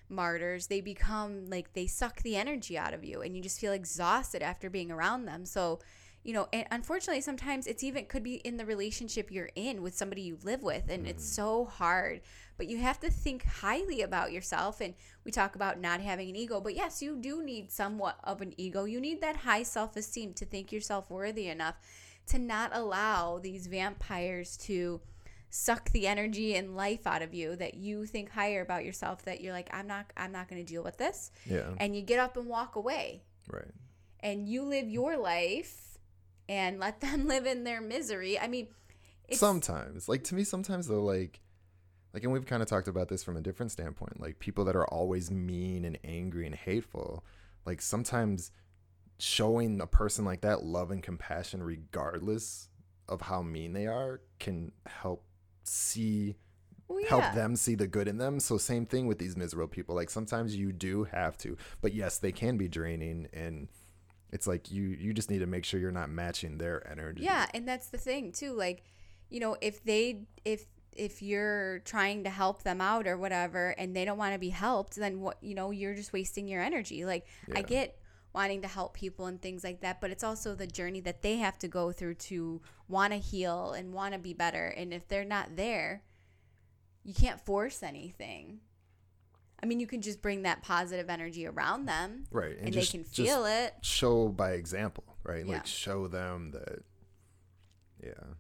martyrs, 0.09 0.69
they 0.69 0.81
become 0.81 1.47
like 1.51 1.73
they 1.73 1.87
suck 1.87 2.23
the 2.23 2.37
energy 2.37 2.79
out 2.79 2.95
of 2.95 3.05
you 3.05 3.21
and 3.21 3.37
you 3.37 3.43
just 3.43 3.59
feel 3.61 3.73
exhausted 3.73 4.43
after 4.43 4.71
being 4.71 4.91
around 4.91 5.25
them. 5.25 5.45
So, 5.45 5.81
you 6.25 6.33
know, 6.33 6.49
and 6.53 6.67
unfortunately 6.71 7.21
sometimes 7.21 7.67
it's 7.67 7.85
even 7.85 8.07
could 8.07 8.23
be 8.23 8.37
in 8.37 8.57
the 8.57 8.65
relationship 8.65 9.31
you're 9.31 9.51
in 9.55 9.83
with 9.83 9.95
somebody 9.95 10.23
you 10.23 10.39
live 10.43 10.63
with 10.63 10.89
and 10.89 11.07
it's 11.07 11.25
mm. 11.25 11.35
so 11.35 11.65
hard. 11.67 12.23
But 12.57 12.67
you 12.67 12.79
have 12.79 12.99
to 13.01 13.11
think 13.11 13.45
highly 13.45 14.01
about 14.01 14.33
yourself 14.33 14.81
and 14.81 14.95
we 15.25 15.31
talk 15.31 15.55
about 15.55 15.79
not 15.79 16.01
having 16.01 16.31
an 16.31 16.37
ego, 16.37 16.61
but 16.61 16.75
yes, 16.75 17.03
you 17.03 17.17
do 17.17 17.43
need 17.43 17.71
somewhat 17.71 18.19
of 18.25 18.41
an 18.41 18.55
ego. 18.57 18.85
You 18.85 19.01
need 19.01 19.21
that 19.21 19.37
high 19.37 19.65
self-esteem 19.65 20.33
to 20.35 20.47
think 20.47 20.73
yourself 20.73 21.11
worthy 21.11 21.49
enough 21.49 21.77
to 22.29 22.39
not 22.39 22.71
allow 22.75 23.39
these 23.39 23.67
vampires 23.67 24.57
to 24.57 25.03
suck 25.51 25.91
the 25.91 26.07
energy 26.07 26.57
and 26.57 26.75
life 26.75 27.07
out 27.07 27.23
of 27.23 27.35
you 27.35 27.55
that 27.55 27.75
you 27.75 28.07
think 28.07 28.31
higher 28.31 28.63
about 28.63 28.85
yourself 28.85 29.23
that 29.25 29.41
you're 29.41 29.53
like 29.53 29.69
I'm 29.73 29.87
not 29.87 30.07
I'm 30.17 30.33
not 30.33 30.49
going 30.49 30.65
to 30.65 30.67
deal 30.67 30.83
with 30.83 30.97
this 30.97 31.31
yeah, 31.47 31.69
and 31.77 31.95
you 31.95 32.03
get 32.03 32.19
up 32.19 32.37
and 32.37 32.47
walk 32.47 32.75
away 32.75 33.23
right. 33.49 33.71
and 34.19 34.49
you 34.49 34.65
live 34.65 34.89
your 34.89 35.17
life 35.17 35.94
and 36.49 36.79
let 36.79 37.01
them 37.01 37.27
live 37.29 37.47
in 37.47 37.65
their 37.65 37.81
misery. 37.81 38.39
I 38.39 38.49
mean, 38.49 38.69
it's 39.29 39.41
sometimes 39.41 40.09
like 40.09 40.25
to 40.25 40.35
me 40.35 40.45
sometimes 40.45 40.87
though 40.87 41.03
like 41.03 41.41
like 42.13 42.23
and 42.23 42.33
we've 42.33 42.47
kind 42.47 42.63
of 42.63 42.69
talked 42.69 42.89
about 42.89 43.09
this 43.09 43.25
from 43.25 43.37
a 43.37 43.41
different 43.41 43.73
standpoint 43.73 44.21
like 44.21 44.39
people 44.39 44.65
that 44.65 44.77
are 44.77 44.87
always 44.87 45.31
mean 45.31 45.85
and 45.85 45.99
angry 46.05 46.47
and 46.47 46.55
hateful 46.55 47.25
like 47.65 47.81
sometimes 47.81 48.53
showing 49.19 49.81
a 49.81 49.87
person 49.87 50.25
like 50.25 50.43
that 50.43 50.63
love 50.63 50.91
and 50.91 51.03
compassion 51.03 51.63
regardless 51.63 52.69
of 53.09 53.23
how 53.23 53.43
mean 53.43 53.73
they 53.73 53.87
are 53.87 54.21
can 54.39 54.73
help 54.87 55.25
see 55.63 56.37
well, 56.87 57.01
yeah. 57.01 57.09
help 57.09 57.35
them 57.35 57.57
see 57.57 57.75
the 57.75 57.87
good 57.87 58.09
in 58.09 58.19
them 58.19 58.39
so 58.39 58.59
same 58.59 58.85
thing 58.85 59.07
with 59.07 59.19
these 59.19 59.37
miserable 59.37 59.69
people 59.69 59.95
like 59.95 60.11
sometimes 60.11 60.55
you 60.55 60.73
do 60.73 61.05
have 61.05 61.37
to 61.39 61.57
but 61.81 61.95
yes 61.95 62.19
they 62.19 62.33
can 62.33 62.57
be 62.57 62.69
draining 62.69 63.27
and 63.33 63.69
it's 64.35 64.49
like 64.49 64.73
you 64.73 64.83
you 64.83 65.15
just 65.15 65.31
need 65.31 65.39
to 65.39 65.47
make 65.47 65.65
sure 65.65 65.79
you're 65.79 65.93
not 65.93 66.11
matching 66.11 66.59
their 66.59 66.87
energy 66.91 67.23
Yeah, 67.23 67.47
and 67.55 67.67
that's 67.67 67.87
the 67.87 67.99
thing 67.99 68.33
too. 68.33 68.53
Like, 68.53 68.83
you 69.31 69.39
know, 69.39 69.57
if 69.61 69.83
they 69.85 70.27
if 70.45 70.67
if 70.93 71.23
you're 71.23 71.79
trying 71.81 72.25
to 72.25 72.31
help 72.31 72.65
them 72.65 72.81
out 72.81 73.07
or 73.07 73.17
whatever 73.17 73.71
and 73.79 73.95
they 73.95 74.05
don't 74.05 74.19
want 74.19 74.33
to 74.33 74.39
be 74.41 74.49
helped, 74.49 74.97
then 74.97 75.21
what 75.21 75.39
you 75.41 75.55
know, 75.55 75.71
you're 75.71 75.95
just 75.95 76.13
wasting 76.13 76.49
your 76.49 76.61
energy. 76.61 77.05
Like 77.05 77.27
I 77.55 77.63
get 77.63 77.97
wanting 78.35 78.63
to 78.63 78.69
help 78.69 78.95
people 78.95 79.27
and 79.27 79.41
things 79.41 79.63
like 79.63 79.81
that, 79.83 80.01
but 80.01 80.11
it's 80.11 80.25
also 80.25 80.57
the 80.57 80.67
journey 80.67 81.01
that 81.01 81.23
they 81.23 81.37
have 81.37 81.57
to 81.61 81.69
go 81.69 81.93
through 81.93 82.15
to 82.15 82.61
want 82.89 83.13
to 83.13 83.19
heal 83.21 83.73
and 83.73 83.93
want 83.93 84.15
to 84.15 84.19
be 84.19 84.35
better. 84.35 84.67
And 84.67 84.93
if 84.93 85.07
they're 85.07 85.25
not 85.25 85.55
there, 85.55 86.03
you 87.05 87.15
can't 87.15 87.41
force 87.41 87.85
anything. 87.85 88.59
I 89.65 89.67
mean, 89.67 89.81
you 89.81 89.87
can 89.87 90.03
just 90.03 90.21
bring 90.21 90.43
that 90.43 90.63
positive 90.63 91.09
energy 91.09 91.47
around 91.47 91.87
them 91.87 92.27
right 92.31 92.55
and, 92.61 92.71
just- 92.71 92.93
they 92.93 92.99
can 92.99 93.05
feel 93.07 93.47
it. 93.47 93.73
show 93.81 94.29
by 94.29 94.51
example, 94.53 95.17
right? 95.23 95.47
Yeah. 95.47 95.55
Like 95.55 95.67
show 95.67 96.07
them 96.07 96.51
that, 96.51 96.81
yeah, 98.03 98.35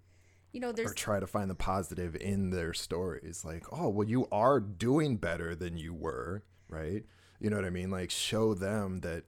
You 0.53 0.61
know, 0.61 0.71
there's 0.71 0.91
or 0.91 0.95
try 0.95 1.21
to 1.21 1.27
find 1.27 1.49
the 1.49 1.55
positive 1.55 2.15
in 2.15 2.51
their 2.51 2.75
stories. 2.75 3.43
Like, 3.43 3.65
oh, 3.73 3.89
well, 3.89 4.07
you 4.07 4.29
are 4.31 4.61
doing 4.61 5.17
better 5.17 5.55
than 5.55 5.79
you 5.79 5.95
were, 5.95 6.45
right? 6.69 7.03
You 7.41 7.49
know 7.49 7.57
what 7.57 7.65
I 7.65 7.71
mean? 7.71 7.91
Like, 7.91 8.11
show 8.11 8.53
them 8.53 9.01
that 9.01 9.25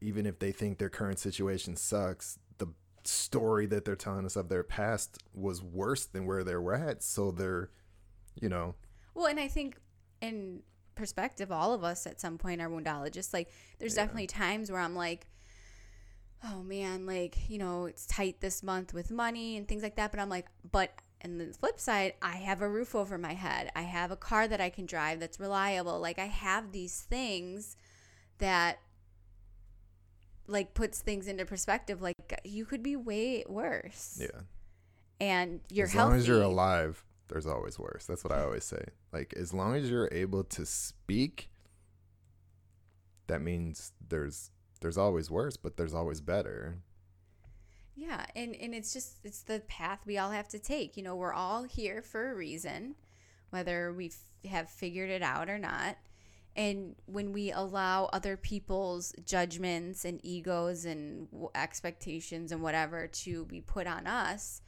even 0.00 0.24
if 0.24 0.38
they 0.38 0.52
think 0.52 0.78
their 0.78 0.88
current 0.88 1.18
situation 1.18 1.74
sucks, 1.74 2.38
the 2.58 2.68
story 3.02 3.66
that 3.66 3.84
they're 3.84 3.96
telling 3.96 4.24
us 4.24 4.36
of 4.36 4.48
their 4.48 4.62
past 4.62 5.18
was 5.34 5.64
worse 5.64 6.06
than 6.06 6.26
where 6.26 6.44
they 6.44 6.54
were 6.54 6.74
at. 6.74 7.02
So 7.02 7.32
they're, 7.32 7.70
you 8.40 8.48
know, 8.48 8.76
Well, 9.14 9.26
and 9.26 9.40
I 9.40 9.48
think 9.48 9.76
in 10.20 10.62
perspective, 10.94 11.50
all 11.50 11.72
of 11.72 11.82
us 11.84 12.06
at 12.06 12.20
some 12.20 12.36
point 12.38 12.60
are 12.60 12.68
woundologists. 12.68 13.32
Like, 13.32 13.50
there's 13.78 13.94
Yeah. 13.96 14.02
definitely 14.04 14.26
times 14.26 14.70
where 14.70 14.80
I'm 14.80 14.94
like, 14.96 15.26
oh 16.44 16.62
man, 16.62 17.06
like, 17.06 17.50
you 17.50 17.58
know, 17.58 17.86
it's 17.86 18.06
tight 18.06 18.40
this 18.40 18.62
month 18.62 18.92
with 18.94 19.10
money 19.10 19.56
and 19.56 19.66
things 19.68 19.82
like 19.82 19.96
that. 19.96 20.10
But 20.10 20.20
I'm 20.20 20.28
like, 20.30 20.46
but, 20.70 20.90
and 21.20 21.38
the 21.40 21.52
flip 21.52 21.78
side, 21.78 22.14
I 22.22 22.36
have 22.36 22.62
a 22.62 22.68
roof 22.68 22.94
over 22.94 23.18
my 23.18 23.34
head. 23.34 23.70
I 23.76 23.82
have 23.82 24.10
a 24.10 24.16
car 24.16 24.48
that 24.48 24.60
I 24.60 24.70
can 24.70 24.86
drive 24.86 25.20
that's 25.20 25.38
reliable. 25.38 26.00
Like, 26.00 26.18
I 26.18 26.26
have 26.26 26.72
these 26.72 27.00
things 27.00 27.76
that, 28.38 28.78
like, 30.46 30.74
puts 30.74 31.00
things 31.00 31.28
into 31.28 31.44
perspective. 31.44 32.00
Like, 32.02 32.40
you 32.44 32.64
could 32.64 32.82
be 32.82 32.96
way 32.96 33.44
worse. 33.48 34.18
yeah. 34.20 34.40
And 35.20 35.60
you're 35.70 35.86
as 35.86 35.92
healthy. 35.92 36.10
long 36.10 36.18
as 36.18 36.26
you're 36.28 36.42
alive, 36.42 37.04
there's 37.30 37.46
always 37.46 37.78
worse. 37.78 38.04
That's 38.06 38.24
what 38.24 38.32
I 38.32 38.42
always 38.42 38.64
say. 38.64 38.84
Like 39.12 39.32
as 39.36 39.54
long 39.54 39.74
as 39.76 39.88
you're 39.88 40.08
able 40.12 40.44
to 40.44 40.66
speak, 40.66 41.50
that 43.28 43.40
means 43.40 43.92
there's 44.06 44.50
there's 44.80 44.98
always 44.98 45.30
worse, 45.30 45.56
but 45.56 45.76
there's 45.76 45.94
always 45.94 46.20
better. 46.20 46.78
Yeah, 47.96 48.24
and 48.34 48.54
and 48.56 48.74
it's 48.74 48.92
just 48.92 49.18
it's 49.24 49.42
the 49.42 49.60
path 49.60 50.00
we 50.06 50.18
all 50.18 50.30
have 50.30 50.48
to 50.48 50.58
take. 50.58 50.96
You 50.96 51.02
know, 51.02 51.16
we're 51.16 51.32
all 51.32 51.64
here 51.64 52.02
for 52.02 52.30
a 52.30 52.34
reason, 52.34 52.96
whether 53.50 53.92
we 53.92 54.06
f- 54.06 54.50
have 54.50 54.70
figured 54.70 55.10
it 55.10 55.22
out 55.22 55.48
or 55.48 55.58
not. 55.58 55.96
And 56.56 56.96
when 57.06 57.32
we 57.32 57.52
allow 57.52 58.06
other 58.06 58.36
people's 58.36 59.14
judgments 59.24 60.04
and 60.04 60.18
egos 60.24 60.84
and 60.84 61.30
w- 61.30 61.50
expectations 61.54 62.50
and 62.50 62.60
whatever 62.60 63.06
to 63.06 63.44
be 63.44 63.60
put 63.60 63.86
on 63.86 64.06
us, 64.08 64.60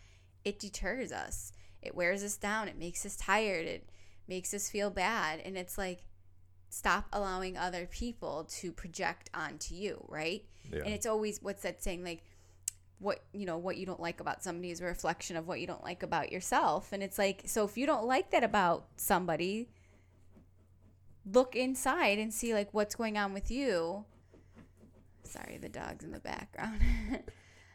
it 0.44 0.60
deters 0.60 1.10
us. 1.10 1.52
It 1.82 1.94
wears 1.94 2.22
us 2.22 2.36
down. 2.36 2.68
It 2.68 2.78
makes 2.78 3.04
us 3.04 3.16
tired. 3.16 3.66
It 3.66 3.88
makes 4.28 4.54
us 4.54 4.70
feel 4.70 4.90
bad. 4.90 5.40
And 5.44 5.56
it's 5.56 5.76
like, 5.76 6.04
stop 6.68 7.06
allowing 7.12 7.56
other 7.56 7.86
people 7.86 8.44
to 8.44 8.72
project 8.72 9.28
onto 9.34 9.74
you, 9.74 10.04
right? 10.08 10.44
Yeah. 10.72 10.80
And 10.80 10.94
it's 10.94 11.06
always 11.06 11.42
what's 11.42 11.62
that 11.62 11.82
saying 11.82 12.02
like 12.02 12.24
what 13.02 13.24
you 13.32 13.44
know 13.44 13.58
what 13.58 13.76
you 13.76 13.84
don't 13.84 14.00
like 14.00 14.20
about 14.20 14.42
somebody 14.44 14.70
is 14.70 14.80
a 14.80 14.84
reflection 14.84 15.36
of 15.36 15.46
what 15.46 15.60
you 15.60 15.66
don't 15.66 15.82
like 15.82 16.02
about 16.04 16.30
yourself 16.30 16.92
and 16.92 17.02
it's 17.02 17.18
like 17.18 17.42
so 17.46 17.64
if 17.64 17.76
you 17.76 17.84
don't 17.84 18.06
like 18.06 18.30
that 18.30 18.44
about 18.44 18.86
somebody 18.96 19.68
look 21.26 21.56
inside 21.56 22.18
and 22.18 22.32
see 22.32 22.54
like 22.54 22.68
what's 22.72 22.94
going 22.94 23.18
on 23.18 23.32
with 23.32 23.50
you 23.50 24.04
sorry 25.24 25.58
the 25.60 25.68
dog's 25.68 26.04
in 26.04 26.12
the 26.12 26.20
background 26.20 26.80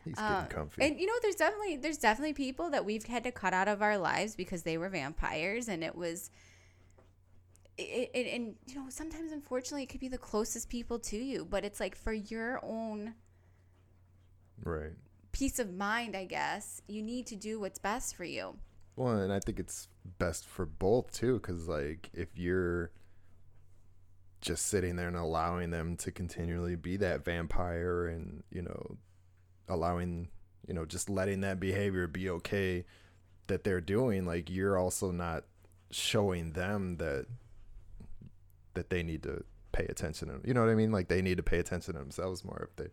He's 0.07 0.15
getting 0.15 0.33
Uh, 0.33 0.45
comfy. 0.49 0.81
and 0.83 0.99
you 0.99 1.05
know 1.05 1.13
there's 1.21 1.35
definitely 1.35 1.77
there's 1.77 1.97
definitely 1.97 2.33
people 2.33 2.69
that 2.71 2.85
we've 2.85 3.05
had 3.05 3.23
to 3.23 3.31
cut 3.31 3.53
out 3.53 3.67
of 3.67 3.81
our 3.81 3.97
lives 3.97 4.35
because 4.35 4.63
they 4.63 4.77
were 4.77 4.89
vampires 4.89 5.67
and 5.67 5.83
it 5.83 5.95
was 5.95 6.29
it, 7.77 8.09
it, 8.13 8.33
and 8.33 8.55
you 8.65 8.75
know 8.75 8.85
sometimes 8.89 9.31
unfortunately 9.31 9.83
it 9.83 9.87
could 9.89 9.99
be 9.99 10.07
the 10.07 10.17
closest 10.17 10.69
people 10.69 10.97
to 10.97 11.17
you 11.17 11.45
but 11.45 11.63
it's 11.63 11.79
like 11.79 11.95
for 11.95 12.11
your 12.13 12.59
own 12.63 13.13
right. 14.63 14.93
peace 15.31 15.59
of 15.59 15.71
mind 15.73 16.15
i 16.15 16.25
guess 16.25 16.81
you 16.87 17.01
need 17.03 17.27
to 17.27 17.35
do 17.35 17.59
what's 17.59 17.77
best 17.79 18.15
for 18.15 18.23
you 18.23 18.57
Well, 18.95 19.17
and 19.19 19.31
I 19.31 19.39
think 19.39 19.59
it's 19.59 19.89
best 20.17 20.47
for 20.47 20.65
both 20.65 21.11
too, 21.11 21.35
because 21.39 21.67
like 21.67 22.09
if 22.13 22.29
you're 22.35 22.89
just 24.41 24.65
sitting 24.65 24.95
there 24.95 25.07
and 25.07 25.15
allowing 25.17 25.69
them 25.69 25.95
to 25.97 26.11
continually 26.11 26.75
be 26.75 26.97
that 26.97 27.23
vampire, 27.23 28.07
and 28.07 28.43
you 28.49 28.63
know, 28.63 28.97
allowing 29.69 30.29
you 30.67 30.73
know 30.73 30.85
just 30.85 31.09
letting 31.09 31.41
that 31.41 31.59
behavior 31.59 32.07
be 32.07 32.29
okay 32.29 32.85
that 33.47 33.63
they're 33.63 33.81
doing, 33.81 34.25
like 34.25 34.49
you're 34.49 34.77
also 34.77 35.11
not 35.11 35.45
showing 35.91 36.51
them 36.51 36.97
that 36.97 37.25
that 38.73 38.89
they 38.89 39.03
need 39.03 39.23
to 39.23 39.43
pay 39.71 39.85
attention. 39.85 40.27
To, 40.27 40.39
you 40.47 40.53
know 40.53 40.61
what 40.61 40.69
I 40.69 40.75
mean? 40.75 40.91
Like 40.91 41.07
they 41.07 41.21
need 41.21 41.37
to 41.37 41.43
pay 41.43 41.59
attention 41.59 41.93
to 41.93 41.99
themselves 41.99 42.43
more 42.43 42.67
if 42.69 42.75
they. 42.75 42.89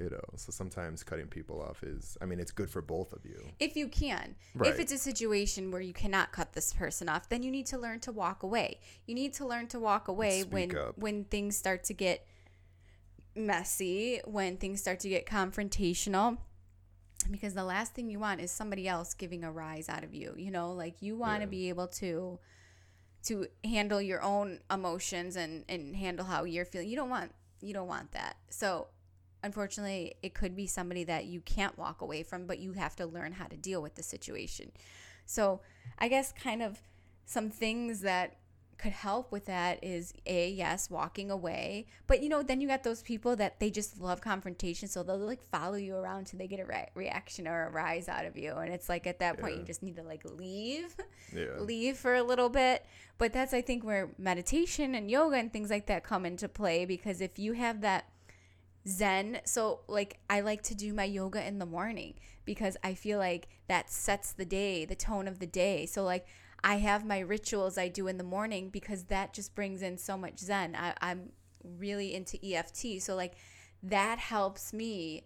You 0.00 0.08
know, 0.10 0.20
so 0.36 0.52
sometimes 0.52 1.02
cutting 1.02 1.26
people 1.26 1.60
off 1.60 1.82
is, 1.82 2.16
I 2.22 2.24
mean, 2.24 2.38
it's 2.38 2.52
good 2.52 2.70
for 2.70 2.80
both 2.80 3.12
of 3.12 3.24
you. 3.24 3.36
if 3.58 3.74
you 3.74 3.88
can 3.88 4.36
Right. 4.54 4.70
if 4.72 4.78
it's 4.78 4.92
a 4.92 4.96
situation 4.98 5.72
where 5.72 5.80
you 5.80 5.92
cannot 5.92 6.30
cut 6.30 6.52
this 6.52 6.72
person 6.72 7.08
off 7.08 7.28
then 7.28 7.42
you 7.42 7.50
need 7.50 7.66
to 7.66 7.78
learn 7.78 7.98
to 8.00 8.12
walk 8.12 8.44
away 8.44 8.78
you 9.06 9.14
need 9.16 9.32
to 9.34 9.44
learn 9.44 9.66
to 9.66 9.80
walk 9.80 10.06
away 10.06 10.42
speak 10.42 10.52
when 10.52 10.76
up. 10.78 10.96
when 10.98 11.24
things 11.24 11.56
start 11.56 11.82
to 11.82 11.94
get 11.94 12.24
messy 13.38 14.20
when 14.24 14.56
things 14.56 14.80
start 14.80 15.00
to 15.00 15.08
get 15.08 15.26
confrontational 15.26 16.38
because 17.30 17.54
the 17.54 17.64
last 17.64 17.94
thing 17.94 18.08
you 18.10 18.18
want 18.18 18.40
is 18.40 18.50
somebody 18.50 18.86
else 18.88 19.12
giving 19.14 19.44
a 19.44 19.50
rise 19.50 19.88
out 19.88 20.04
of 20.04 20.14
you 20.14 20.34
you 20.36 20.50
know 20.50 20.72
like 20.72 21.02
you 21.02 21.16
want 21.16 21.40
to 21.40 21.46
Yeah. 21.46 21.50
be 21.50 21.68
able 21.68 21.88
to 21.88 22.38
to 23.24 23.46
handle 23.64 24.00
your 24.00 24.22
own 24.22 24.60
emotions 24.70 25.36
and 25.36 25.64
and 25.68 25.96
handle 25.96 26.24
how 26.24 26.44
you're 26.44 26.64
feeling 26.64 26.88
you 26.88 26.96
don't 26.96 27.10
want 27.10 27.32
you 27.60 27.74
don't 27.74 27.88
want 27.88 28.12
that 28.12 28.36
so 28.50 28.88
unfortunately, 29.42 30.14
it 30.22 30.34
could 30.34 30.56
be 30.56 30.66
somebody 30.66 31.04
that 31.04 31.26
you 31.26 31.40
can't 31.40 31.78
walk 31.78 32.00
away 32.00 32.22
from, 32.24 32.46
but 32.46 32.58
you 32.58 32.72
have 32.72 32.96
to 32.96 33.06
learn 33.06 33.32
how 33.32 33.46
to 33.46 33.56
deal 33.56 33.80
with 33.80 33.94
the 33.94 34.02
situation. 34.02 34.72
So, 35.26 35.60
I 35.98 36.08
guess 36.08 36.32
kind 36.32 36.62
of 36.62 36.80
some 37.24 37.50
things 37.50 38.00
that 38.00 38.36
could 38.78 38.92
help 38.92 39.32
with 39.32 39.46
that 39.46 39.82
is 39.82 40.14
a 40.26 40.50
yes 40.50 40.88
walking 40.88 41.30
away 41.30 41.84
but 42.06 42.22
you 42.22 42.28
know 42.28 42.42
then 42.42 42.60
you 42.60 42.68
got 42.68 42.84
those 42.84 43.02
people 43.02 43.34
that 43.34 43.58
they 43.58 43.70
just 43.70 44.00
love 44.00 44.20
confrontation 44.20 44.86
so 44.88 45.02
they'll 45.02 45.18
like 45.18 45.42
follow 45.50 45.74
you 45.76 45.96
around 45.96 46.26
till 46.26 46.38
they 46.38 46.46
get 46.46 46.60
a 46.60 46.64
re- 46.64 46.88
reaction 46.94 47.48
or 47.48 47.66
a 47.66 47.70
rise 47.70 48.08
out 48.08 48.24
of 48.24 48.36
you 48.36 48.52
and 48.52 48.72
it's 48.72 48.88
like 48.88 49.06
at 49.06 49.18
that 49.18 49.38
point 49.38 49.54
Yeah. 49.54 49.60
you 49.60 49.66
just 49.66 49.82
need 49.82 49.96
to 49.96 50.02
like 50.02 50.22
leave 50.24 50.94
Yeah. 51.34 51.58
leave 51.58 51.96
for 51.98 52.14
a 52.14 52.22
little 52.22 52.48
bit 52.48 52.86
but 53.18 53.32
that's 53.32 53.52
i 53.52 53.60
think 53.60 53.82
where 53.84 54.10
meditation 54.16 54.94
and 54.94 55.10
yoga 55.10 55.36
and 55.36 55.52
things 55.52 55.70
like 55.70 55.86
that 55.86 56.04
come 56.04 56.24
into 56.24 56.48
play 56.48 56.84
because 56.84 57.20
if 57.20 57.38
you 57.38 57.54
have 57.54 57.80
that 57.80 58.04
zen 58.86 59.40
so 59.44 59.80
like 59.88 60.18
i 60.30 60.40
like 60.40 60.62
to 60.62 60.74
do 60.74 60.94
my 60.94 61.04
yoga 61.04 61.46
in 61.46 61.58
the 61.58 61.66
morning 61.66 62.14
because 62.44 62.76
i 62.82 62.94
feel 62.94 63.18
like 63.18 63.48
that 63.66 63.90
sets 63.90 64.32
the 64.32 64.44
day 64.46 64.84
the 64.84 64.94
tone 64.94 65.28
of 65.28 65.40
the 65.40 65.46
day 65.46 65.84
so 65.84 66.04
like 66.04 66.26
i 66.64 66.76
have 66.76 67.04
my 67.04 67.18
rituals 67.18 67.78
i 67.78 67.88
do 67.88 68.06
in 68.08 68.18
the 68.18 68.24
morning 68.24 68.68
because 68.70 69.04
that 69.04 69.32
just 69.32 69.54
brings 69.54 69.82
in 69.82 69.96
so 69.98 70.16
much 70.16 70.38
zen. 70.38 70.74
I, 70.76 70.94
i'm 71.00 71.30
really 71.62 72.14
into 72.14 72.38
eft 72.54 72.76
so 73.00 73.14
like 73.14 73.34
that 73.82 74.18
helps 74.18 74.72
me 74.72 75.24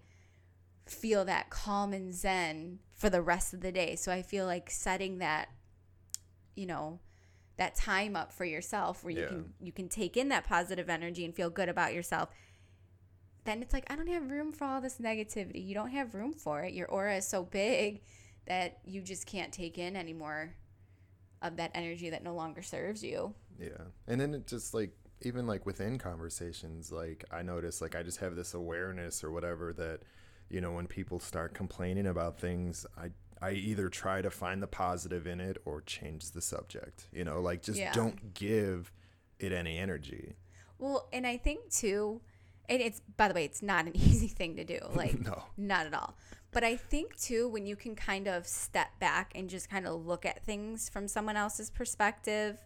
feel 0.87 1.25
that 1.25 1.49
calm 1.51 1.93
and 1.93 2.12
zen 2.12 2.79
for 2.93 3.09
the 3.09 3.23
rest 3.23 3.55
of 3.55 3.61
the 3.61 3.73
day. 3.73 3.97
So 3.97 4.12
i 4.12 4.21
feel 4.23 4.47
like 4.47 4.71
setting 4.71 5.19
that 5.19 5.49
you 6.55 6.67
know 6.67 6.99
that 7.57 7.75
time 7.75 8.17
up 8.17 8.33
for 8.33 8.45
yourself 8.45 9.05
where 9.05 9.12
you 9.12 9.21
Yeah. 9.23 9.29
can 9.29 9.55
you 9.61 9.73
can 9.73 9.89
take 9.89 10.17
in 10.17 10.29
that 10.31 10.45
positive 10.45 10.91
energy 10.91 11.25
and 11.25 11.35
feel 11.35 11.51
good 11.51 11.69
about 11.69 11.95
yourself. 11.95 12.31
Then 13.45 13.62
it's 13.62 13.73
like 13.73 13.85
i 13.91 13.97
don't 13.97 14.07
have 14.09 14.31
room 14.31 14.53
for 14.53 14.65
all 14.65 14.81
this 14.81 14.99
negativity. 14.99 15.65
You 15.67 15.75
don't 15.75 15.91
have 15.91 16.15
room 16.15 16.33
for 16.33 16.62
it. 16.62 16.75
Your 16.75 16.89
aura 16.89 17.17
is 17.17 17.27
so 17.27 17.43
big 17.45 18.03
that 18.47 18.79
you 18.85 19.01
just 19.03 19.27
can't 19.27 19.53
take 19.53 19.79
in 19.79 19.97
anymore 19.97 20.55
of 21.43 21.57
that 21.57 21.71
energy 21.75 22.11
that 22.11 22.23
no 22.23 22.35
longer 22.35 22.63
serves 22.63 23.03
you 23.03 23.35
Yeah. 23.59 23.69
And 24.07 24.21
then 24.21 24.35
it 24.35 24.47
just 24.47 24.73
like 24.75 24.93
even 25.23 25.47
like 25.47 25.65
within 25.67 25.99
conversations, 25.99 26.91
like 26.91 27.25
I 27.31 27.43
notice 27.43 27.81
like 27.81 27.95
I 27.95 28.03
just 28.03 28.19
have 28.19 28.35
this 28.37 28.55
awareness 28.55 29.23
or 29.23 29.31
whatever 29.31 29.73
that, 29.75 30.01
you 30.49 30.61
know, 30.61 30.73
when 30.73 30.87
people 30.87 31.21
start 31.21 31.55
complaining 31.55 32.07
about 32.07 32.39
things, 32.41 32.87
I 32.97 33.11
I 33.41 33.53
either 33.53 33.89
try 33.89 34.23
to 34.23 34.31
find 34.31 34.63
the 34.63 34.67
positive 34.69 35.27
in 35.27 35.41
it 35.41 35.59
or 35.65 35.81
change 35.81 36.31
the 36.31 36.41
subject. 36.41 37.09
You 37.13 37.25
know, 37.25 37.41
like 37.41 37.63
just 37.63 37.79
Yeah. 37.79 37.93
don't 37.93 38.35
give 38.35 38.93
it 39.39 39.53
any 39.53 39.79
energy. 39.79 40.37
well 40.79 41.09
and 41.13 41.27
i 41.27 41.37
think 41.37 41.69
too 41.71 42.21
and 42.69 42.81
it's 42.81 43.01
by 43.17 43.27
the 43.29 43.35
way 43.35 43.45
it's 43.45 43.63
not 43.63 43.87
an 43.87 43.97
easy 44.09 44.29
thing 44.29 44.55
to 44.57 44.65
do 44.65 44.79
like 44.95 45.19
no. 45.31 45.45
Not 45.57 45.87
at 45.87 45.95
all. 45.95 46.17
But 46.53 46.65
I 46.65 46.77
think 46.77 47.17
too, 47.17 47.49
when 47.49 47.67
you 47.67 47.77
can 47.77 47.97
kind 47.97 48.29
of 48.29 48.47
step 48.47 48.99
back 49.01 49.33
and 49.35 49.49
just 49.49 49.71
kind 49.71 49.87
of 49.87 50.07
look 50.07 50.27
at 50.27 50.45
things 50.45 50.89
from 50.89 51.09
someone 51.09 51.37
else's 51.37 51.71
perspective, 51.71 52.59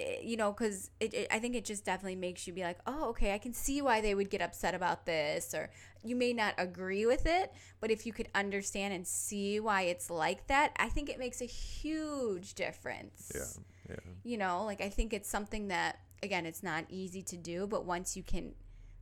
eh, 0.00 0.16
you 0.22 0.36
know, 0.36 0.50
because 0.52 0.90
it, 0.98 1.14
it, 1.14 1.28
I 1.30 1.38
think 1.38 1.54
it 1.54 1.64
just 1.64 1.84
definitely 1.84 2.16
makes 2.16 2.46
you 2.46 2.52
be 2.52 2.62
like, 2.62 2.78
oh, 2.84 3.10
okay, 3.10 3.32
I 3.32 3.38
can 3.38 3.52
see 3.52 3.80
why 3.80 4.00
they 4.00 4.14
would 4.14 4.28
get 4.28 4.42
upset 4.42 4.74
about 4.74 5.06
this. 5.06 5.54
Or 5.54 5.70
you 6.02 6.16
may 6.16 6.32
not 6.32 6.54
agree 6.58 7.06
with 7.06 7.26
it, 7.26 7.52
but 7.80 7.92
if 7.92 8.04
you 8.04 8.12
could 8.12 8.28
understand 8.34 8.92
and 8.92 9.06
see 9.06 9.60
why 9.60 9.82
it's 9.82 10.10
like 10.10 10.48
that, 10.48 10.72
I 10.76 10.88
think 10.88 11.08
it 11.08 11.20
makes 11.20 11.40
a 11.40 11.46
huge 11.46 12.54
difference 12.54 13.30
Yeah. 13.34 13.62
Yeah. 13.88 13.96
you 14.24 14.36
know 14.36 14.64
like 14.64 14.80
i 14.80 14.88
think 14.88 15.12
it's 15.12 15.28
something 15.28 15.68
that 15.68 16.00
again 16.20 16.44
it's 16.44 16.60
not 16.60 16.84
easy 16.88 17.22
to 17.22 17.36
do 17.36 17.68
but 17.68 17.84
once 17.84 18.16
you 18.16 18.22
can 18.24 18.52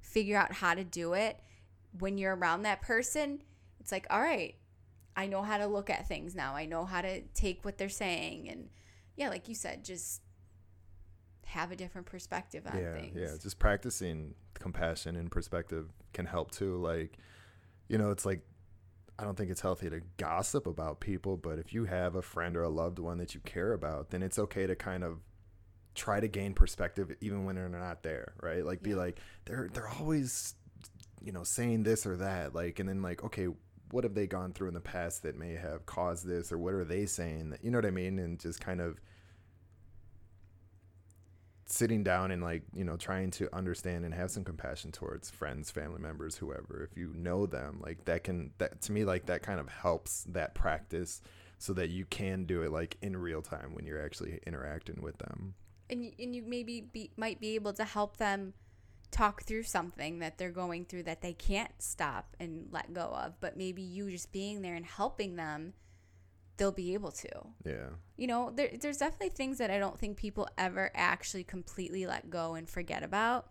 figure 0.02 0.36
out 0.36 0.52
how 0.52 0.74
to 0.74 0.84
do 0.84 1.14
it 1.14 1.40
when 1.98 2.18
you're 2.18 2.34
around 2.34 2.62
that 2.62 2.82
person 2.82 3.42
it's 3.80 3.92
like 3.92 4.06
all 4.10 4.20
right 4.20 4.56
i 5.16 5.26
know 5.26 5.42
how 5.42 5.58
to 5.58 5.66
look 5.66 5.90
at 5.90 6.08
things 6.08 6.34
now 6.34 6.54
i 6.54 6.64
know 6.64 6.84
how 6.84 7.00
to 7.00 7.20
take 7.34 7.64
what 7.64 7.78
they're 7.78 7.88
saying 7.88 8.48
and 8.48 8.68
yeah 9.16 9.28
like 9.28 9.48
you 9.48 9.54
said 9.54 9.84
just 9.84 10.20
have 11.54 11.70
a 11.70 11.76
different 11.76 12.06
perspective 12.06 12.66
on 12.66 12.78
yeah, 12.78 12.92
things 12.92 13.16
Yeah, 13.16 13.36
just 13.40 13.58
practicing 13.58 14.34
compassion 14.54 15.16
and 15.16 15.30
perspective 15.30 15.88
can 16.12 16.26
help 16.26 16.50
too. 16.50 16.76
Like, 16.76 17.16
you 17.88 17.96
know, 17.98 18.10
it's 18.10 18.26
like 18.26 18.40
I 19.18 19.24
don't 19.24 19.36
think 19.36 19.50
it's 19.50 19.60
healthy 19.60 19.88
to 19.90 20.00
gossip 20.16 20.66
about 20.66 20.98
people, 21.00 21.36
but 21.36 21.58
if 21.58 21.72
you 21.72 21.84
have 21.84 22.16
a 22.16 22.22
friend 22.22 22.56
or 22.56 22.64
a 22.64 22.68
loved 22.68 22.98
one 22.98 23.18
that 23.18 23.34
you 23.34 23.40
care 23.40 23.72
about, 23.72 24.10
then 24.10 24.22
it's 24.22 24.38
okay 24.38 24.66
to 24.66 24.74
kind 24.74 25.04
of 25.04 25.20
try 25.94 26.18
to 26.18 26.26
gain 26.26 26.54
perspective 26.54 27.14
even 27.20 27.44
when 27.44 27.54
they're 27.54 27.68
not 27.68 28.02
there, 28.02 28.34
right? 28.42 28.64
Like 28.64 28.82
be 28.82 28.94
like 28.94 29.20
they're 29.44 29.70
they're 29.72 29.88
always 29.88 30.54
you 31.24 31.32
know 31.32 31.44
saying 31.44 31.82
this 31.82 32.06
or 32.06 32.16
that 32.16 32.54
like 32.54 32.78
and 32.78 32.88
then 32.88 33.02
like 33.02 33.24
okay, 33.24 33.48
what 33.90 34.04
have 34.04 34.14
they 34.14 34.26
gone 34.26 34.52
through 34.52 34.68
in 34.68 34.74
the 34.74 34.80
past 34.80 35.22
that 35.22 35.36
may 35.36 35.54
have 35.54 35.86
caused 35.86 36.26
this 36.26 36.52
or 36.52 36.58
what 36.58 36.74
are 36.74 36.84
they 36.84 37.06
saying 37.06 37.50
that 37.50 37.64
you 37.64 37.70
know 37.70 37.78
what 37.78 37.86
I 37.86 37.90
mean? 37.90 38.18
And 38.18 38.38
just 38.38 38.60
kind 38.60 38.80
of 38.80 39.00
sitting 41.66 42.04
down 42.04 42.30
and 42.30 42.42
like 42.42 42.62
you 42.74 42.84
know 42.84 42.96
trying 42.96 43.30
to 43.30 43.54
understand 43.54 44.04
and 44.04 44.12
have 44.12 44.30
some 44.30 44.44
compassion 44.44 44.92
towards 44.92 45.30
friends 45.30 45.70
family 45.70 45.98
members 45.98 46.36
whoever 46.36 46.86
if 46.90 46.94
you 46.94 47.10
know 47.16 47.46
them 47.46 47.80
like 47.82 48.04
that 48.04 48.22
can 48.22 48.52
that 48.58 48.82
to 48.82 48.92
me 48.92 49.02
like 49.02 49.24
that 49.24 49.42
kind 49.42 49.58
of 49.58 49.66
helps 49.66 50.24
that 50.24 50.54
practice 50.54 51.22
so 51.64 51.72
that 51.72 51.88
you 51.88 52.04
can 52.04 52.44
do 52.44 52.62
it 52.62 52.70
like 52.70 52.96
in 53.00 53.16
real 53.16 53.40
time 53.40 53.74
when 53.74 53.86
you're 53.86 54.04
actually 54.04 54.38
interacting 54.46 55.00
with 55.00 55.16
them. 55.18 55.54
And 55.88 56.12
and 56.18 56.34
you 56.34 56.42
maybe 56.42 56.82
be, 56.82 57.10
might 57.16 57.40
be 57.40 57.54
able 57.54 57.72
to 57.74 57.84
help 57.84 58.18
them 58.18 58.52
talk 59.14 59.44
through 59.44 59.62
something 59.62 60.18
that 60.18 60.38
they're 60.38 60.50
going 60.50 60.84
through 60.84 61.04
that 61.04 61.22
they 61.22 61.32
can't 61.32 61.70
stop 61.78 62.36
and 62.40 62.66
let 62.72 62.92
go 62.92 63.02
of 63.02 63.40
but 63.40 63.56
maybe 63.56 63.80
you 63.80 64.10
just 64.10 64.32
being 64.32 64.60
there 64.60 64.74
and 64.74 64.84
helping 64.84 65.36
them 65.36 65.72
they'll 66.56 66.72
be 66.72 66.94
able 66.94 67.10
to. 67.10 67.28
Yeah. 67.64 67.90
You 68.16 68.26
know 68.26 68.52
there, 68.54 68.70
there's 68.80 68.98
definitely 68.98 69.30
things 69.30 69.58
that 69.58 69.70
i 69.70 69.78
don't 69.78 69.98
think 69.98 70.16
people 70.16 70.48
ever 70.58 70.90
actually 70.94 71.44
completely 71.44 72.06
let 72.06 72.28
go 72.28 72.54
and 72.54 72.68
forget 72.68 73.02
about 73.02 73.46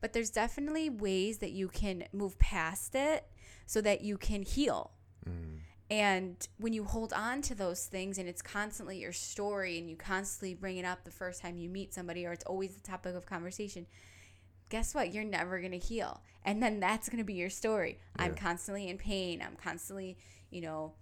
but 0.00 0.12
there's 0.12 0.30
definitely 0.30 0.88
ways 0.88 1.38
that 1.38 1.50
you 1.50 1.68
can 1.68 2.04
move 2.12 2.38
past 2.38 2.94
it 2.94 3.26
so 3.66 3.80
that 3.82 4.00
you 4.00 4.16
can 4.16 4.42
heal. 4.42 4.92
Mm. 5.28 5.58
and 5.90 6.48
when 6.56 6.72
you 6.72 6.84
hold 6.84 7.12
on 7.12 7.42
to 7.42 7.54
those 7.54 7.84
things 7.84 8.16
and 8.16 8.26
it's 8.26 8.40
constantly 8.40 8.98
your 8.98 9.12
story 9.12 9.76
and 9.78 9.90
you 9.90 9.96
constantly 9.96 10.54
bring 10.54 10.78
it 10.78 10.84
up 10.86 11.04
the 11.04 11.10
first 11.10 11.42
time 11.42 11.58
you 11.58 11.68
meet 11.68 11.92
somebody 11.92 12.24
or 12.24 12.32
it's 12.32 12.44
always 12.44 12.74
the 12.74 12.80
topic 12.80 13.14
of 13.14 13.26
conversation, 13.26 13.86
guess 14.70 14.94
what? 14.94 15.12
You're 15.12 15.24
never 15.24 15.60
going 15.60 15.72
to 15.72 15.78
heal. 15.78 16.22
And 16.44 16.62
then 16.62 16.80
that's 16.80 17.08
going 17.10 17.18
to 17.18 17.24
be 17.24 17.34
your 17.34 17.50
story. 17.50 17.98
I'm 18.16 18.34
constantly 18.34 18.88
in 18.88 18.96
pain. 18.96 19.42
I'm 19.42 19.56
constantly, 19.56 20.16
you 20.50 20.62
know, 20.62 20.94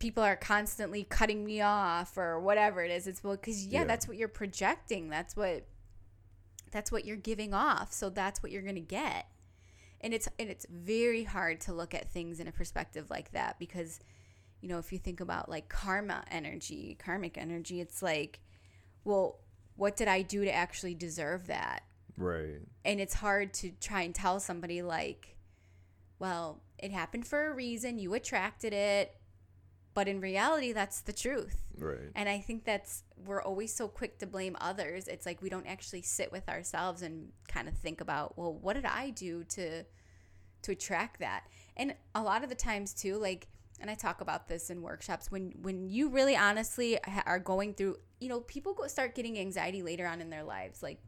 people 0.00 0.24
are 0.24 0.34
constantly 0.34 1.04
cutting 1.04 1.44
me 1.44 1.60
off 1.60 2.18
or 2.18 2.40
whatever 2.40 2.82
it 2.82 2.90
is. 2.90 3.06
It's 3.06 3.22
well, 3.22 3.36
because, 3.36 3.64
yeah, 3.66 3.80
Yeah. 3.80 3.84
that's 3.86 4.08
what 4.08 4.16
you're 4.16 4.28
projecting. 4.28 5.08
That's 5.08 5.36
what. 5.36 5.66
That's 6.72 6.90
what 6.90 7.04
you're 7.04 7.16
giving 7.18 7.52
off. 7.52 7.92
So 7.92 8.08
that's 8.08 8.42
what 8.42 8.50
you're 8.50 8.62
going 8.62 8.76
to 8.76 8.80
get. 8.80 9.26
And 10.00 10.12
it's 10.14 10.26
and 10.38 10.48
it's 10.48 10.66
very 10.70 11.22
hard 11.22 11.60
to 11.62 11.72
look 11.72 11.94
at 11.94 12.10
things 12.10 12.40
in 12.40 12.48
a 12.48 12.52
perspective 12.52 13.10
like 13.10 13.30
that 13.32 13.58
because 13.58 14.00
you 14.62 14.68
know, 14.68 14.78
if 14.78 14.92
you 14.92 14.98
think 14.98 15.20
about 15.20 15.48
like 15.50 15.68
karma 15.68 16.24
energy, 16.30 16.96
karmic 17.04 17.36
energy, 17.36 17.80
it's 17.80 18.00
like, 18.00 18.40
well, 19.04 19.40
what 19.76 19.96
did 19.96 20.08
I 20.08 20.22
do 20.22 20.44
to 20.44 20.52
actually 20.52 20.94
deserve 20.94 21.48
that? 21.48 21.82
Right 22.16 22.60
And 22.84 23.00
it's 23.00 23.14
hard 23.14 23.54
to 23.54 23.70
try 23.80 24.02
and 24.02 24.14
tell 24.14 24.40
somebody, 24.40 24.82
like, 24.82 25.36
well, 26.18 26.60
it 26.78 26.90
happened 26.90 27.26
for 27.26 27.46
a 27.46 27.54
reason, 27.54 27.98
you 27.98 28.14
attracted 28.14 28.72
it. 28.72 29.16
But 29.94 30.08
in 30.08 30.20
reality, 30.20 30.72
that's 30.72 31.02
the 31.02 31.12
truth. 31.12 31.60
right 31.76 32.10
And 32.14 32.26
I 32.28 32.38
think 32.40 32.64
that's, 32.64 33.02
we're 33.26 33.42
always 33.42 33.74
so 33.74 33.88
quick 33.88 34.18
to 34.20 34.26
blame 34.26 34.56
others. 34.58 35.06
It's 35.06 35.26
like 35.26 35.42
we 35.42 35.50
don't 35.50 35.66
actually 35.66 36.00
sit 36.00 36.32
with 36.32 36.48
ourselves 36.48 37.02
and 37.02 37.28
kind 37.46 37.68
of 37.68 37.74
think 37.74 38.00
about, 38.00 38.38
well, 38.38 38.54
what 38.54 38.72
did 38.72 38.86
I 38.86 39.10
do 39.10 39.44
to, 39.44 39.84
to 40.62 40.72
attract 40.72 41.20
that? 41.20 41.44
And 41.76 41.94
a 42.14 42.22
lot 42.22 42.42
of 42.42 42.48
the 42.48 42.54
times 42.54 42.94
too, 42.94 43.18
like, 43.18 43.48
and 43.80 43.90
I 43.90 43.94
talk 43.94 44.22
about 44.22 44.48
this 44.48 44.70
in 44.70 44.80
workshops 44.80 45.30
when 45.30 45.54
when 45.60 45.88
you 45.88 46.08
really 46.08 46.36
honestly 46.36 46.98
ha- 47.04 47.24
are 47.26 47.40
going 47.40 47.74
through, 47.74 47.96
you 48.20 48.28
know, 48.28 48.40
people 48.40 48.74
go 48.74 48.86
start 48.86 49.14
getting 49.14 49.38
anxiety 49.38 49.82
later 49.82 50.06
on 50.06 50.20
in 50.20 50.30
their 50.30 50.44
lives, 50.44 50.82
like, 50.82 51.00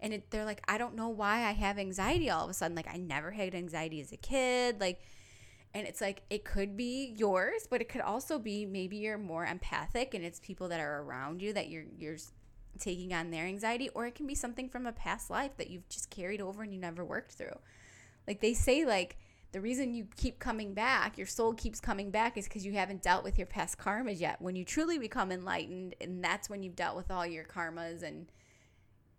and 0.00 0.12
it, 0.12 0.30
they're 0.30 0.44
like, 0.44 0.62
I 0.68 0.78
don't 0.78 0.94
know 0.94 1.08
why 1.08 1.44
I 1.44 1.52
have 1.52 1.78
anxiety 1.78 2.30
all 2.30 2.44
of 2.44 2.50
a 2.50 2.54
sudden. 2.54 2.76
Like, 2.76 2.88
I 2.92 2.96
never 2.96 3.30
had 3.30 3.54
anxiety 3.54 4.00
as 4.00 4.12
a 4.12 4.16
kid, 4.16 4.80
like, 4.80 5.00
and 5.74 5.86
it's 5.86 6.00
like 6.00 6.22
it 6.30 6.44
could 6.44 6.76
be 6.76 7.14
yours, 7.16 7.66
but 7.68 7.80
it 7.80 7.88
could 7.88 8.00
also 8.00 8.38
be 8.38 8.64
maybe 8.64 8.96
you're 8.96 9.18
more 9.18 9.44
empathic, 9.44 10.14
and 10.14 10.24
it's 10.24 10.40
people 10.40 10.68
that 10.68 10.80
are 10.80 11.02
around 11.02 11.42
you 11.42 11.52
that 11.52 11.68
you're 11.68 11.84
you're 11.98 12.16
taking 12.78 13.12
on 13.12 13.30
their 13.30 13.44
anxiety, 13.44 13.88
or 13.90 14.06
it 14.06 14.14
can 14.14 14.26
be 14.26 14.34
something 14.34 14.68
from 14.68 14.86
a 14.86 14.92
past 14.92 15.30
life 15.30 15.56
that 15.56 15.68
you've 15.68 15.88
just 15.88 16.10
carried 16.10 16.40
over 16.40 16.62
and 16.62 16.72
you 16.72 16.78
never 16.78 17.04
worked 17.04 17.32
through. 17.32 17.58
Like 18.26 18.40
they 18.40 18.54
say, 18.54 18.84
like 18.84 19.16
the 19.52 19.60
reason 19.60 19.94
you 19.94 20.06
keep 20.16 20.38
coming 20.38 20.74
back, 20.74 21.16
your 21.16 21.26
soul 21.26 21.54
keeps 21.54 21.80
coming 21.80 22.10
back, 22.10 22.36
is 22.36 22.44
because 22.44 22.64
you 22.64 22.72
haven't 22.72 23.02
dealt 23.02 23.24
with 23.24 23.38
your 23.38 23.46
past 23.46 23.78
karmas 23.78 24.20
yet. 24.20 24.40
When 24.40 24.56
you 24.56 24.64
truly 24.64 24.98
become 24.98 25.32
enlightened, 25.32 25.94
and 26.00 26.22
that's 26.22 26.48
when 26.48 26.62
you've 26.62 26.76
dealt 26.76 26.96
with 26.96 27.10
all 27.10 27.26
your 27.26 27.44
karmas 27.44 28.02
and 28.02 28.30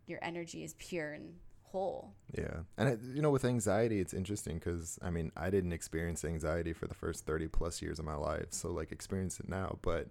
your 0.10 0.20
energy 0.22 0.64
is 0.64 0.74
pure 0.76 1.14
and 1.14 1.36
whole. 1.64 2.14
Yeah. 2.38 2.62
And, 2.78 2.90
it, 2.90 3.00
you 3.14 3.22
know, 3.22 3.30
with 3.30 3.46
anxiety, 3.46 4.00
it's 4.00 4.14
interesting 4.14 4.56
because, 4.56 4.98
I 5.02 5.10
mean, 5.10 5.32
I 5.38 5.50
didn't 5.50 5.74
experience 5.74 6.26
anxiety 6.26 6.74
for 6.74 6.88
the 6.88 6.96
first 6.96 7.26
30 7.26 7.48
plus 7.48 7.82
years 7.82 8.00
of 8.00 8.06
my 8.06 8.16
life. 8.16 8.48
So, 8.52 8.70
like, 8.72 8.92
experience 8.92 9.40
it 9.40 9.48
now. 9.48 9.78
But 9.82 10.08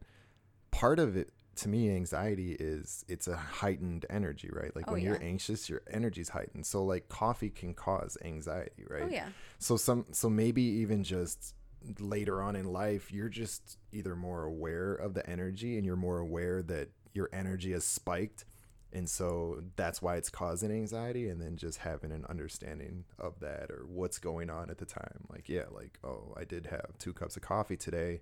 part 0.71 0.99
of 0.99 1.17
it, 1.17 1.33
to 1.57 1.69
me, 1.69 1.91
anxiety 1.91 2.53
is 2.53 3.05
it's 3.09 3.27
a 3.27 3.37
heightened 3.37 4.07
energy, 4.09 4.49
right? 4.53 4.75
Like, 4.77 4.85
Oh, 4.89 4.93
when 4.93 5.03
you're 5.03 5.23
anxious, 5.23 5.69
your 5.69 5.83
energy's 5.91 6.29
heightened. 6.29 6.67
So, 6.67 6.85
like, 6.85 7.09
coffee 7.09 7.51
can 7.51 7.75
cause 7.75 8.17
anxiety, 8.25 8.85
right? 8.89 9.03
Oh 9.05 9.09
yeah. 9.09 9.29
So 9.59 9.77
some 9.77 10.07
so 10.13 10.31
maybe 10.31 10.63
even 10.63 11.03
just 11.03 11.55
later 12.01 12.43
on 12.43 12.57
in 12.57 12.65
life 12.65 13.13
you're 13.13 13.29
just 13.29 13.79
either 13.93 14.17
more 14.17 14.45
aware 14.45 14.95
of 14.95 15.15
the 15.15 15.29
energy 15.31 15.77
and 15.77 15.87
you're 15.87 15.97
more 15.97 16.19
aware 16.19 16.61
that 16.61 16.89
your 17.15 17.29
energy 17.33 17.73
has 17.73 17.85
spiked 17.85 18.45
and 18.93 19.09
so 19.09 19.63
that's 19.77 20.01
why 20.01 20.17
it's 20.17 20.31
causing 20.31 20.71
anxiety 20.71 21.29
and 21.29 21.41
then 21.41 21.57
just 21.57 21.79
having 21.79 22.11
an 22.11 22.25
understanding 22.29 23.05
of 23.19 23.39
that 23.41 23.71
or 23.71 23.85
what's 23.87 24.19
going 24.19 24.49
on 24.51 24.71
at 24.71 24.79
the 24.79 24.87
time. 24.87 25.25
Like 25.31 25.49
yeah 25.49 25.65
like 25.71 25.99
oh 26.05 26.35
I 26.37 26.45
did 26.45 26.67
have 26.67 26.97
two 26.99 27.13
cups 27.13 27.37
of 27.37 27.43
coffee 27.43 27.77
today. 27.77 28.21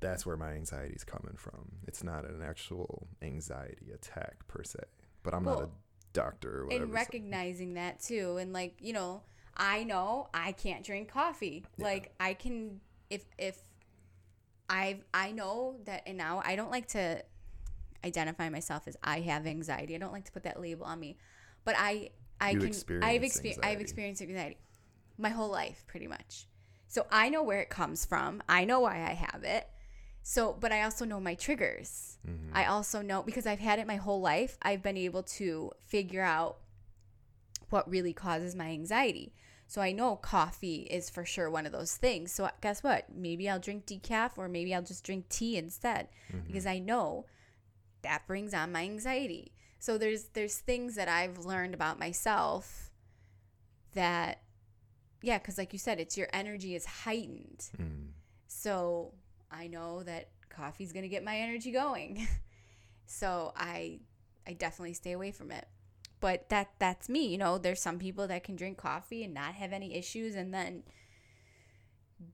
That's 0.00 0.26
where 0.26 0.36
my 0.36 0.52
anxiety 0.52 0.94
is 0.94 1.04
coming 1.04 1.36
from. 1.36 1.72
It's 1.86 2.04
not 2.04 2.24
an 2.24 2.42
actual 2.42 3.08
anxiety 3.22 3.92
attack 3.94 4.46
per 4.48 4.62
se 4.62 4.80
but 5.22 5.34
I'm 5.34 5.44
not 5.44 5.62
a 5.62 5.68
doctor 6.12 6.60
or 6.60 6.64
whatever 6.66 6.84
and 6.84 6.92
so- 6.92 6.94
recognizing 6.94 7.74
that 7.74 8.00
too 8.00 8.38
and 8.38 8.52
like 8.52 8.74
you 8.80 8.92
know 8.92 9.22
i 9.56 9.84
know 9.84 10.28
i 10.32 10.52
can't 10.52 10.84
drink 10.84 11.08
coffee. 11.08 11.64
Like 11.78 12.12
i 12.18 12.34
can 12.34 12.80
if 13.10 13.24
if 13.38 13.60
i 14.68 14.98
i 15.14 15.30
know 15.30 15.76
that 15.84 16.02
and 16.06 16.16
now 16.18 16.42
i 16.44 16.56
don't 16.56 16.70
like 16.70 16.88
to 16.88 17.22
identify 18.06 18.48
myself 18.48 18.82
as 18.90 18.96
i 19.02 19.16
have 19.30 19.46
anxiety 19.46 19.94
i 19.94 19.98
don't 20.02 20.12
like 20.16 20.24
to 20.24 20.32
put 20.36 20.44
that 20.48 20.60
label 20.66 20.84
on 20.92 20.98
me 21.04 21.10
but 21.66 21.74
i 21.78 21.90
i 22.40 22.50
You 22.52 22.58
can 22.64 22.68
i've 23.02 23.22
experienced 23.22 23.38
i've 23.46 23.56
anxiety. 23.56 23.80
experienced 23.86 24.22
anxiety 24.22 24.56
my 25.18 25.30
whole 25.38 25.50
life 25.62 25.84
pretty 25.86 26.08
much 26.16 26.46
so 26.94 27.06
i 27.10 27.28
know 27.32 27.42
where 27.42 27.60
it 27.60 27.70
comes 27.80 28.04
from 28.04 28.42
i 28.48 28.64
know 28.64 28.80
why 28.86 28.96
i 29.12 29.14
have 29.28 29.42
it 29.56 29.64
so 30.22 30.40
but 30.58 30.70
i 30.72 30.82
also 30.82 31.04
know 31.04 31.20
my 31.20 31.34
triggers 31.34 32.18
Mhm. 32.26 32.50
I 32.60 32.64
also 32.64 32.98
know 33.02 33.22
because 33.22 33.46
I've 33.46 33.58
had 33.70 33.78
it 33.78 33.86
my 33.86 33.96
whole 33.96 34.20
life, 34.20 34.56
I've 34.62 34.82
been 34.82 34.96
able 34.96 35.22
to 35.38 35.72
figure 35.94 36.22
out 36.22 36.56
what 37.70 37.88
really 37.90 38.12
causes 38.12 38.54
my 38.54 38.68
anxiety. 38.68 39.34
So 39.66 39.80
I 39.82 39.92
know 39.92 40.16
coffee 40.16 40.82
is 40.90 41.10
for 41.10 41.24
sure 41.24 41.50
one 41.50 41.66
of 41.66 41.72
those 41.72 41.96
things. 41.96 42.32
So 42.32 42.48
guess 42.60 42.82
what? 42.82 43.04
Maybe 43.14 43.48
I'll 43.50 43.58
drink 43.58 43.86
decaf 43.86 44.32
or 44.38 44.48
maybe 44.48 44.74
I'll 44.74 44.82
just 44.82 45.04
drink 45.04 45.28
tea 45.28 45.56
instead 45.56 46.08
Mhm. 46.32 46.46
because 46.46 46.66
I 46.66 46.78
know 46.78 47.26
that 48.06 48.26
brings 48.26 48.54
on 48.54 48.72
my 48.72 48.82
anxiety. 48.82 49.52
So 49.78 49.98
there's 49.98 50.24
there's 50.32 50.58
things 50.58 50.94
that 50.94 51.08
I've 51.08 51.38
learned 51.38 51.74
about 51.74 51.98
myself 51.98 52.90
that 53.94 54.42
yeah, 55.22 55.38
cuz 55.38 55.58
like 55.58 55.72
you 55.72 55.78
said 55.78 55.98
it's 56.00 56.16
your 56.16 56.28
energy 56.32 56.74
is 56.74 56.86
heightened. 56.86 57.68
Mm. 57.76 58.08
So 58.46 59.14
I 59.50 59.66
know 59.66 60.02
that 60.04 60.30
coffee's 60.48 60.92
gonna 60.92 61.08
get 61.08 61.24
my 61.24 61.38
energy 61.38 61.72
going. 61.72 62.26
so 63.06 63.52
I 63.56 64.00
I 64.46 64.52
definitely 64.52 64.94
stay 64.94 65.12
away 65.12 65.32
from 65.32 65.50
it. 65.50 65.66
But 66.20 66.48
that 66.48 66.70
that's 66.78 67.08
me, 67.08 67.26
you 67.26 67.38
know, 67.38 67.58
there's 67.58 67.82
some 67.82 67.98
people 67.98 68.26
that 68.28 68.44
can 68.44 68.56
drink 68.56 68.78
coffee 68.78 69.24
and 69.24 69.34
not 69.34 69.54
have 69.54 69.72
any 69.72 69.94
issues 69.94 70.34
and 70.34 70.54
then 70.54 70.84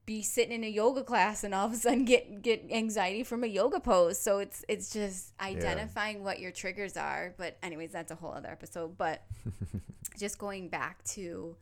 be 0.05 0.21
sitting 0.21 0.53
in 0.53 0.63
a 0.63 0.69
yoga 0.69 1.03
class 1.03 1.43
and 1.43 1.53
all 1.53 1.65
of 1.67 1.73
a 1.73 1.75
sudden 1.75 2.05
get 2.05 2.41
get 2.41 2.65
anxiety 2.71 3.23
from 3.23 3.43
a 3.43 3.47
yoga 3.47 3.79
pose. 3.79 4.19
So 4.19 4.39
it's 4.39 4.63
it's 4.67 4.91
just 4.91 5.33
identifying 5.41 6.23
what 6.23 6.39
your 6.39 6.51
triggers 6.51 6.95
are. 6.97 7.33
But 7.37 7.57
anyways, 7.63 7.91
that's 7.91 8.11
a 8.11 8.15
whole 8.15 8.31
other 8.31 8.49
episode. 8.49 8.97
But 8.97 9.23
just 10.19 10.37
going 10.37 10.69
back 10.69 11.03
to 11.05 11.55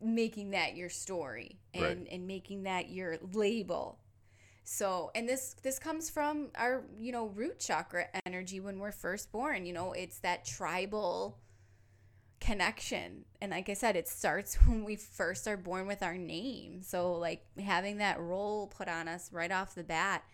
making 0.00 0.50
that 0.50 0.76
your 0.76 0.88
story 0.88 1.58
and 1.74 1.82
Right. 1.82 2.08
and 2.10 2.26
making 2.26 2.62
that 2.64 2.88
your 2.88 3.18
label 3.34 3.98
so 4.64 5.10
and 5.14 5.28
this 5.28 5.54
this 5.62 5.78
comes 5.78 6.08
from 6.08 6.48
our 6.54 6.84
you 6.98 7.12
know 7.12 7.26
root 7.26 7.58
chakra 7.58 8.06
energy 8.24 8.60
when 8.60 8.78
we're 8.78 8.92
first 8.92 9.30
born 9.30 9.66
you 9.66 9.74
know 9.74 9.92
it's 9.92 10.18
that 10.20 10.44
tribal 10.46 11.38
connection. 12.40 13.24
And 13.40 13.52
like 13.52 13.68
i 13.68 13.74
said 13.74 13.96
it 13.96 14.08
starts 14.08 14.54
when 14.66 14.84
we 14.84 14.96
first 14.96 15.46
are 15.46 15.56
born 15.56 15.86
with 15.86 16.02
our 16.02 16.16
name. 16.16 16.82
So 16.82 17.12
like 17.12 17.44
having 17.62 17.98
that 17.98 18.18
role 18.18 18.66
put 18.66 18.88
on 18.88 19.08
us 19.08 19.30
right 19.32 19.52
off 19.52 19.74
the 19.74 19.84
bat 19.84 20.24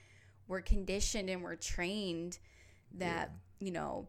we're 0.48 0.60
conditioned 0.60 1.28
and 1.28 1.42
we're 1.42 1.56
trained 1.56 2.38
that 2.94 3.32
you 3.58 3.72
know 3.72 4.06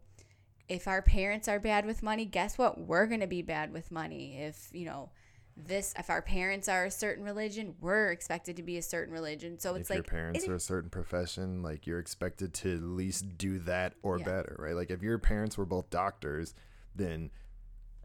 if 0.69 0.88
our 0.88 1.01
parents 1.01 1.47
are 1.47 1.60
bad 1.60 1.86
with 1.86 2.03
money 2.03 2.25
guess 2.25 2.57
what? 2.57 2.79
We're 2.79 3.07
going 3.07 3.21
to 3.21 3.27
be 3.27 3.41
bad 3.41 3.73
with 3.73 3.91
money. 3.91 4.38
If 4.39 4.69
you 4.73 4.86
know 4.86 5.10
this 5.55 5.95
if 5.97 6.12
our 6.12 6.21
parents 6.21 6.69
are 6.69 6.86
a 6.86 6.91
certain 6.91 7.23
religion 7.23 7.73
we're 7.81 8.12
expected 8.12 8.55
to 8.57 8.62
be 8.62 8.77
a 8.77 8.81
certain 8.83 9.12
religion. 9.12 9.57
So 9.60 9.73
it's 9.73 9.89
if 9.89 9.95
like 9.95 9.97
your 9.97 10.03
parents 10.03 10.47
are 10.47 10.55
a 10.55 10.60
certain 10.60 10.91
profession, 10.91 11.63
like 11.63 11.88
you're 11.88 11.99
expected 11.99 12.53
to 12.55 12.75
at 12.75 12.83
least 12.83 13.38
do 13.39 13.57
that 13.60 13.95
or 14.03 14.19
Yeah. 14.19 14.25
better, 14.25 14.55
right? 14.60 14.75
Like 14.75 14.91
if 14.91 15.01
your 15.01 15.17
parents 15.17 15.57
were 15.57 15.65
both 15.65 15.89
doctors, 15.89 16.53
then 16.93 17.31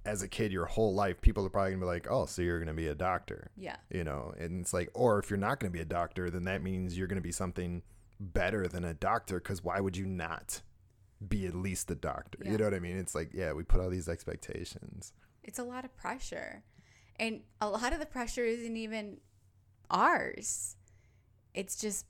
as 0.05 0.23
a 0.23 0.29
kid, 0.29 0.53
your 0.53 0.67
whole 0.67 0.95
life, 0.95 1.21
people 1.21 1.47
are 1.47 1.51
probably 1.51 1.73
gonna 1.73 1.81
be 1.83 1.87
like, 1.87 2.07
"Oh, 2.11 2.27
so 2.27 2.43
you're 2.43 2.59
gonna 2.59 2.75
be 2.75 2.89
a 2.89 2.95
doctor," 2.95 3.51
yeah 3.57 3.77
you 3.91 4.05
know? 4.05 4.35
And 4.39 4.61
it's 4.61 4.73
like, 4.73 4.91
or 4.95 5.19
if 5.19 5.31
you're 5.31 5.39
not 5.39 5.61
gonna 5.61 5.71
be 5.71 5.81
a 5.81 5.85
doctor, 5.85 6.29
then 6.31 6.45
that 6.45 6.63
means 6.63 6.97
you're 6.99 7.07
gonna 7.07 7.21
be 7.21 7.33
something 7.33 7.83
better 8.19 8.67
than 8.69 8.85
a 8.85 8.95
doctor. 8.95 9.39
Because 9.39 9.63
why 9.63 9.81
would 9.81 9.97
you 9.97 10.07
not 10.07 10.63
be 11.27 11.47
at 11.47 11.55
least 11.55 11.91
a 11.91 11.95
doctor? 11.95 12.39
Yeah. 12.45 12.53
You 12.53 12.59
know 12.59 12.65
what 12.65 12.75
I 12.75 12.81
mean? 12.81 12.97
It's 12.97 13.15
like, 13.15 13.31
yeah, 13.33 13.53
we 13.53 13.63
put 13.63 13.81
all 13.81 13.91
these 13.91 14.09
expectations. 14.09 15.13
it's 15.45 15.59
a 15.59 15.65
lot 15.65 15.85
of 15.85 15.95
pressure 15.97 16.63
and 17.17 17.43
a 17.61 17.69
lot 17.69 17.93
of 17.93 17.99
the 17.99 18.07
pressure 18.07 18.45
isn't 18.45 18.77
even 18.77 19.19
ours 19.91 20.77
it's 21.55 21.77
just 21.77 22.07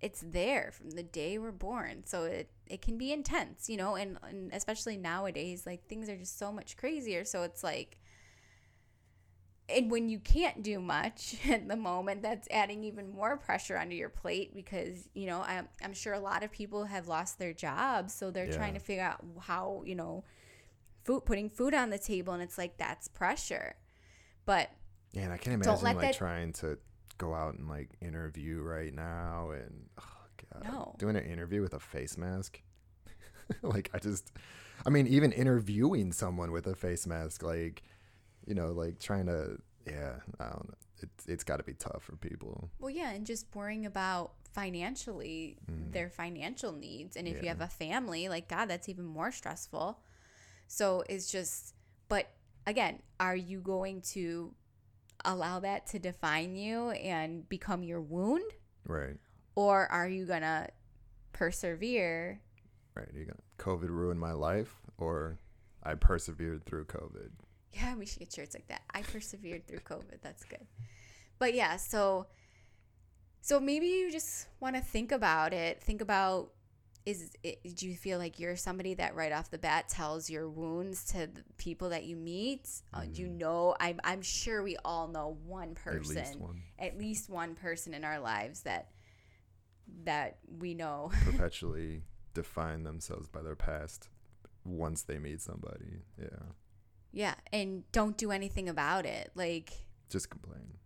it's 0.00 0.20
there 0.26 0.70
from 0.72 0.90
the 0.92 1.02
day 1.02 1.36
we're 1.38 1.52
born 1.52 2.02
so 2.06 2.24
it 2.24 2.50
it 2.66 2.80
can 2.82 2.96
be 2.96 3.12
intense 3.12 3.68
you 3.68 3.76
know 3.76 3.94
and, 3.94 4.18
and 4.28 4.52
especially 4.52 4.96
nowadays 4.96 5.66
like 5.66 5.86
things 5.86 6.08
are 6.08 6.16
just 6.16 6.38
so 6.38 6.50
much 6.52 6.76
crazier. 6.76 7.24
So 7.24 7.42
it's 7.42 7.62
like 7.62 7.98
and 9.68 9.90
when 9.90 10.08
you 10.10 10.18
can't 10.18 10.62
do 10.62 10.78
much 10.78 11.36
at 11.48 11.68
the 11.68 11.76
moment 11.76 12.22
that's 12.22 12.46
adding 12.50 12.84
even 12.84 13.10
more 13.10 13.36
pressure 13.36 13.78
onto 13.78 13.96
your 13.96 14.10
plate 14.10 14.54
because 14.54 15.08
you 15.14 15.26
know 15.26 15.40
i'm, 15.46 15.68
I'm 15.82 15.94
sure 15.94 16.12
a 16.12 16.18
lot 16.18 16.42
of 16.42 16.52
people 16.52 16.84
have 16.84 17.08
lost 17.08 17.38
their 17.38 17.52
jobs. 17.54 18.12
So 18.14 18.30
they're 18.30 18.52
trying 18.52 18.74
to 18.74 18.80
figure 18.80 19.02
out 19.02 19.24
how 19.40 19.82
you 19.86 19.94
know 19.94 20.24
food 21.04 21.24
putting 21.24 21.48
food 21.48 21.74
on 21.74 21.90
the 21.90 21.98
table. 21.98 22.32
And 22.32 22.42
it's 22.42 22.58
like 22.58 22.76
that's 22.78 23.08
pressure. 23.08 23.76
But 24.46 24.70
Yeah, 25.12 25.22
and 25.24 25.32
I 25.32 25.36
can't 25.38 25.54
imagine 25.62 25.82
like 25.82 26.00
that- 26.00 26.14
trying 26.14 26.52
to 26.54 26.78
go 27.16 27.32
out 27.32 27.54
and 27.54 27.68
like 27.68 27.90
interview 28.00 28.60
right 28.60 28.92
now 28.92 29.50
and 29.52 29.86
oh 30.00 30.13
god, 30.52 30.64
No. 30.64 30.94
doing 30.98 31.16
an 31.16 31.24
interview 31.24 31.60
with 31.62 31.74
a 31.74 31.80
face 31.80 32.16
mask. 32.18 32.60
like 33.62 33.90
I 33.94 33.98
just, 33.98 34.32
I 34.86 34.90
mean, 34.90 35.06
even 35.06 35.32
interviewing 35.32 36.12
someone 36.12 36.50
with 36.52 36.66
a 36.66 36.74
face 36.74 37.06
mask, 37.06 37.42
like 37.42 37.82
you 38.46 38.54
know, 38.54 38.72
like 38.72 38.98
trying 38.98 39.26
to, 39.26 39.58
yeah, 39.86 40.14
I 40.40 40.44
don't 40.44 40.68
know. 40.68 40.74
It's 41.02 41.26
it's 41.26 41.44
got 41.44 41.56
to 41.58 41.62
be 41.64 41.74
tough 41.74 42.02
for 42.04 42.16
people. 42.16 42.70
well 42.78 42.90
yeah 42.90 43.10
and 43.10 43.26
just 43.26 43.46
worrying 43.54 43.84
about 43.84 44.32
financially 44.54 45.58
their 45.90 46.08
financial 46.08 46.72
needs 46.72 47.16
and 47.16 47.26
if 47.28 47.36
you 47.36 47.42
Mm. 47.42 47.48
Have 47.48 47.60
a 47.60 47.66
family 47.68 48.28
like 48.28 48.48
god 48.48 48.66
that's 48.66 48.88
even 48.88 49.04
more 49.04 49.32
stressful 49.32 49.98
so 50.68 51.02
it's 51.08 51.28
just 51.30 51.74
but 52.08 52.30
again 52.66 53.00
are 53.18 53.34
you 53.36 53.60
going 53.60 54.00
to 54.14 54.54
allow 55.24 55.58
that 55.60 55.86
to 55.88 55.98
define 55.98 56.54
you 56.54 56.90
and 56.90 57.48
become 57.48 57.82
your 57.82 58.00
wound 58.00 58.48
Right, 58.86 59.16
or 59.54 59.90
are 59.90 60.08
you 60.08 60.26
gonna 60.26 60.68
persevere 61.32 62.40
right. 62.94 63.08
You 63.14 63.26
got 63.26 63.36
COVID 63.58 63.88
ruined 63.88 64.20
my 64.20 64.32
life, 64.32 64.74
or 64.98 65.38
I 65.82 65.94
persevered 65.94 66.64
through 66.64 66.86
COVID. 66.86 67.30
Yeah, 67.72 67.96
we 67.96 68.06
should 68.06 68.20
get 68.20 68.32
shirts 68.32 68.54
like 68.54 68.68
that. 68.68 68.82
I 68.92 69.02
persevered 69.02 69.66
through 69.66 69.80
COVID. 69.80 70.20
That's 70.22 70.44
good. 70.44 70.66
But 71.38 71.54
yeah, 71.54 71.76
so 71.76 72.26
so 73.40 73.60
maybe 73.60 73.86
you 73.86 74.10
just 74.10 74.46
want 74.60 74.76
to 74.76 74.82
think 74.82 75.12
about 75.12 75.52
it. 75.52 75.82
Think 75.82 76.00
about 76.00 76.50
is 77.04 77.32
it, 77.42 77.76
do 77.76 77.86
you 77.86 77.94
feel 77.94 78.18
like 78.18 78.38
you're 78.38 78.56
somebody 78.56 78.94
that 78.94 79.14
right 79.14 79.30
off 79.30 79.50
the 79.50 79.58
bat 79.58 79.90
tells 79.90 80.30
your 80.30 80.48
wounds 80.48 81.04
to 81.04 81.26
the 81.26 81.42
people 81.58 81.90
that 81.90 82.04
you 82.04 82.16
meet? 82.16 82.66
Uh, 82.94 83.02
do 83.12 83.20
you 83.20 83.28
know? 83.28 83.76
I'm 83.78 84.00
I'm 84.04 84.22
sure 84.22 84.62
we 84.62 84.76
all 84.84 85.08
know 85.08 85.36
one 85.44 85.74
person, 85.74 86.16
At 86.16 86.24
least 86.24 86.38
one 86.38 86.62
at 86.78 86.98
least 86.98 87.28
one 87.28 87.54
person 87.54 87.92
in 87.92 88.04
our 88.04 88.20
lives 88.20 88.62
that 88.62 88.88
that 90.04 90.38
we 90.58 90.74
know. 90.74 91.10
perpetually 91.24 92.02
define 92.34 92.82
themselves 92.82 93.28
by 93.28 93.42
their 93.42 93.54
past 93.56 94.08
once 94.64 95.02
they 95.02 95.18
meet 95.18 95.40
somebody. 95.40 96.02
Yeah. 96.20 96.26
Yeah, 97.12 97.34
and 97.52 97.84
don't 97.92 98.16
do 98.16 98.30
anything 98.32 98.68
about 98.68 99.06
it. 99.06 99.30
Like 99.34 99.72
just 100.10 100.30
complain. 100.30 100.78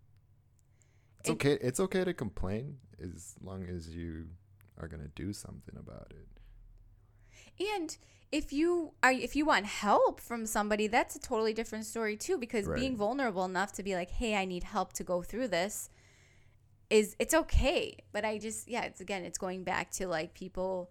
It's 1.20 1.28
And- 1.30 1.36
okay. 1.36 1.58
It's 1.60 1.80
okay 1.80 2.04
to 2.04 2.12
complain 2.14 2.78
as 3.02 3.34
long 3.42 3.64
as 3.64 3.88
you 3.88 4.28
are 4.78 4.88
gonna 4.88 5.08
do 5.14 5.32
something 5.32 5.76
about 5.76 6.12
it. 6.12 6.28
And 7.78 7.96
if 8.30 8.52
you 8.52 8.92
are 9.02 9.10
if 9.12 9.34
you 9.34 9.44
want 9.46 9.66
help 9.66 10.20
from 10.20 10.44
somebody, 10.46 10.86
that's 10.86 11.16
a 11.16 11.18
totally 11.18 11.54
different 11.54 11.86
story 11.86 12.16
too 12.16 12.36
because 12.38 12.66
Right. 12.66 12.78
being 12.78 12.96
vulnerable 12.96 13.44
enough 13.44 13.72
to 13.72 13.82
be 13.82 13.94
like, 13.94 14.10
"Hey, 14.10 14.36
I 14.36 14.44
need 14.44 14.64
help 14.64 14.92
to 14.94 15.04
go 15.04 15.22
through 15.22 15.48
this." 15.48 15.88
Is 16.90 17.14
it's 17.18 17.34
okay. 17.34 17.96
But 18.12 18.24
I 18.24 18.38
just 18.38 18.68
yeah, 18.68 18.82
it's 18.84 19.00
again, 19.00 19.24
it's 19.24 19.38
going 19.38 19.64
back 19.64 19.90
to 19.92 20.06
like 20.08 20.34
people 20.34 20.90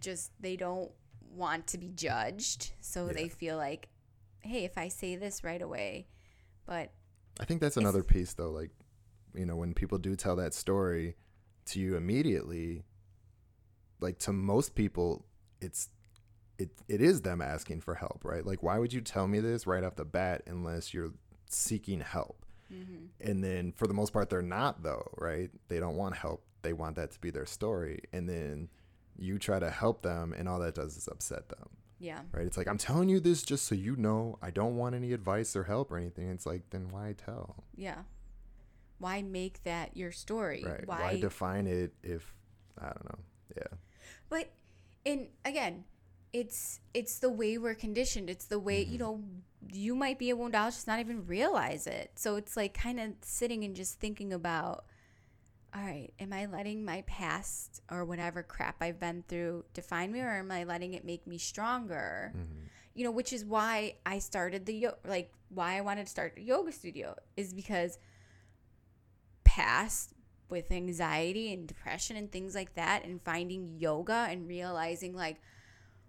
just 0.00 0.32
they 0.40 0.56
don't 0.56 0.90
want 1.30 1.66
to 1.68 1.78
be 1.78 1.90
judged, 1.90 2.72
so 2.80 3.06
Yeah. 3.06 3.12
they 3.12 3.28
feel 3.28 3.56
like, 3.56 3.88
"Hey, 4.40 4.64
if 4.64 4.76
I 4.78 4.88
say 4.88 5.16
this 5.16 5.44
right 5.44 5.60
away." 5.62 6.08
But 6.66 6.92
I 7.40 7.44
think 7.44 7.60
that's 7.60 7.76
another 7.76 8.02
piece 8.02 8.34
though. 8.34 8.50
Like, 8.50 8.70
you 9.34 9.46
know, 9.46 9.56
when 9.56 9.74
people 9.74 9.98
do 9.98 10.16
tell 10.16 10.36
that 10.36 10.54
story 10.54 11.16
to 11.66 11.80
you 11.80 11.96
immediately, 11.96 12.84
like 14.00 14.18
to 14.20 14.32
most 14.32 14.74
people, 14.74 15.24
it's 15.60 15.88
it 16.58 16.70
it 16.88 17.00
is 17.00 17.22
them 17.22 17.40
asking 17.40 17.80
for 17.82 17.94
help, 17.94 18.24
right? 18.24 18.44
Like, 18.44 18.62
why 18.62 18.78
would 18.78 18.92
you 18.92 19.00
tell 19.00 19.28
me 19.28 19.40
this 19.40 19.66
right 19.66 19.84
off 19.84 19.96
the 19.96 20.04
bat 20.04 20.42
unless 20.46 20.92
you're 20.94 21.12
seeking 21.50 22.00
help? 22.00 22.44
Mm-hmm. 22.72 23.28
And 23.28 23.42
then 23.42 23.72
for 23.72 23.86
the 23.86 23.94
most 23.94 24.12
part, 24.12 24.30
they're 24.30 24.42
not 24.42 24.82
though, 24.82 25.10
right? 25.16 25.50
They 25.68 25.80
don't 25.80 25.96
want 25.96 26.16
help. 26.16 26.44
They 26.62 26.72
want 26.72 26.96
that 26.96 27.12
to 27.12 27.20
be 27.20 27.30
their 27.30 27.46
story, 27.46 28.00
and 28.12 28.28
then 28.28 28.68
you 29.16 29.38
try 29.38 29.58
to 29.58 29.70
help 29.70 30.02
them, 30.02 30.34
and 30.36 30.48
all 30.48 30.58
that 30.58 30.74
does 30.74 30.96
is 30.96 31.08
upset 31.08 31.48
them 31.48 31.68
yeah. 31.98 32.20
right? 32.32 32.46
It's 32.46 32.56
like 32.56 32.68
I'm 32.68 32.78
telling 32.78 33.08
you 33.08 33.20
this 33.20 33.42
just 33.42 33.66
so 33.66 33.74
you 33.74 33.96
know 33.96 34.38
I 34.42 34.50
don't 34.50 34.76
want 34.76 34.94
any 34.94 35.12
advice 35.12 35.56
or 35.56 35.64
help 35.64 35.90
or 35.90 35.98
anything. 35.98 36.30
It's 36.30 36.46
like 36.46 36.70
then 36.70 36.88
why 36.90 37.14
tell? 37.24 37.64
Yeah. 37.74 37.98
Why 38.98 39.22
make 39.22 39.62
that 39.64 39.96
your 39.96 40.12
story? 40.12 40.64
Right? 40.66 40.86
Why, 40.86 41.20
define 41.20 41.66
it 41.66 41.92
if 42.02 42.34
I 42.80 42.86
don't 42.86 43.04
know? 43.04 43.18
Yeah, 43.56 43.78
But 44.28 44.50
and 45.06 45.28
again, 45.44 45.84
it's 46.32 46.80
it's 46.94 47.18
the 47.18 47.30
way 47.30 47.58
we're 47.58 47.74
conditioned. 47.74 48.28
It's 48.28 48.46
the 48.46 48.58
way, 48.58 48.80
you 48.80 48.98
mm-hmm. 48.98 48.98
know, 48.98 49.24
you 49.72 49.94
might 49.94 50.18
be 50.18 50.30
a 50.30 50.36
woundologist, 50.36 50.86
not 50.86 51.00
even 51.00 51.26
realize 51.26 51.86
it. 51.86 52.12
So 52.16 52.36
it's 52.36 52.56
like 52.56 52.74
kind 52.74 53.00
of 53.00 53.12
sitting 53.22 53.64
and 53.64 53.74
just 53.74 54.00
thinking 54.00 54.32
about 54.32 54.84
all 55.74 55.82
right, 55.82 56.12
am 56.18 56.32
I 56.32 56.46
letting 56.46 56.84
my 56.84 57.02
past 57.02 57.82
or 57.90 58.04
whatever 58.04 58.42
crap 58.42 58.76
I've 58.80 58.98
been 58.98 59.22
through 59.28 59.64
define 59.74 60.12
me 60.12 60.20
or 60.20 60.38
am 60.38 60.50
I 60.50 60.64
letting 60.64 60.94
it 60.94 61.04
make 61.04 61.26
me 61.26 61.36
stronger? 61.36 62.32
Mm-hmm. 62.34 62.64
You 62.94 63.04
know, 63.04 63.10
which 63.10 63.32
is 63.32 63.44
why 63.44 63.96
I 64.06 64.18
started 64.18 64.64
the 64.64 64.74
yo- 64.74 64.98
like 65.06 65.30
why 65.50 65.76
I 65.76 65.82
wanted 65.82 66.06
to 66.06 66.10
start 66.10 66.34
a 66.38 66.40
yoga 66.40 66.72
studio 66.72 67.14
is 67.36 67.52
because 67.52 67.98
past 69.44 70.14
with 70.48 70.72
anxiety 70.72 71.52
and 71.52 71.66
depression 71.66 72.16
and 72.16 72.32
things 72.32 72.54
like 72.54 72.74
that 72.74 73.04
and 73.04 73.20
finding 73.22 73.76
yoga 73.78 74.26
and 74.30 74.48
realizing 74.48 75.14
like 75.14 75.36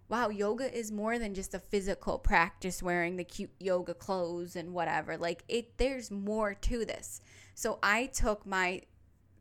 wow 0.09 0.29
yoga 0.29 0.75
is 0.75 0.91
more 0.91 1.19
than 1.19 1.33
just 1.33 1.53
a 1.53 1.59
physical 1.59 2.17
practice 2.17 2.83
wearing 2.83 3.15
the 3.15 3.23
cute 3.23 3.51
yoga 3.59 3.93
clothes 3.93 4.55
and 4.55 4.73
whatever. 4.73 5.17
Like 5.17 5.43
it 5.47 5.77
there's 5.77 6.11
more 6.11 6.53
to 6.53 6.85
this. 6.85 7.21
So 7.53 7.79
i 7.81 8.07
took 8.07 8.45
my 8.45 8.81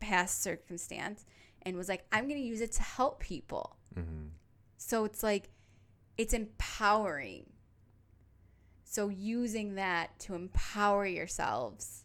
past 0.00 0.42
circumstance 0.42 1.24
and 1.62 1.76
was 1.76 1.88
like 1.88 2.04
i'm 2.12 2.28
going 2.28 2.40
to 2.40 2.46
use 2.46 2.60
it 2.60 2.72
to 2.72 2.82
help 2.82 3.20
people. 3.20 3.76
Mm-hmm. 3.96 4.28
So 4.76 5.04
it's 5.04 5.22
like 5.22 5.50
it's 6.16 6.34
empowering. 6.34 7.46
So 8.84 9.08
using 9.08 9.74
that 9.74 10.18
to 10.20 10.34
empower 10.34 11.06
yourselves 11.06 12.04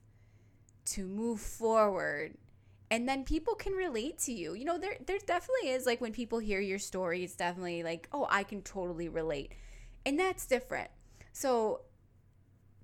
to 0.85 1.07
move 1.07 1.39
forward 1.39 2.35
and 2.91 3.07
then 3.07 3.23
people 3.23 3.55
can 3.55 3.73
relate 3.73 4.19
to 4.19 4.31
you. 4.31 4.53
You 4.53 4.65
know, 4.65 4.77
there 4.77 4.97
there 5.05 5.17
definitely 5.25 5.69
is 5.69 5.85
like 5.85 6.01
when 6.01 6.11
people 6.13 6.39
hear 6.39 6.59
your 6.59 6.79
story, 6.79 7.23
it's 7.23 7.35
definitely 7.35 7.83
like, 7.83 8.07
"Oh, 8.11 8.27
I 8.29 8.43
can 8.43 8.61
totally 8.61 9.09
relate." 9.09 9.53
And 10.05 10.19
that's 10.19 10.45
different. 10.45 10.89
So 11.31 11.81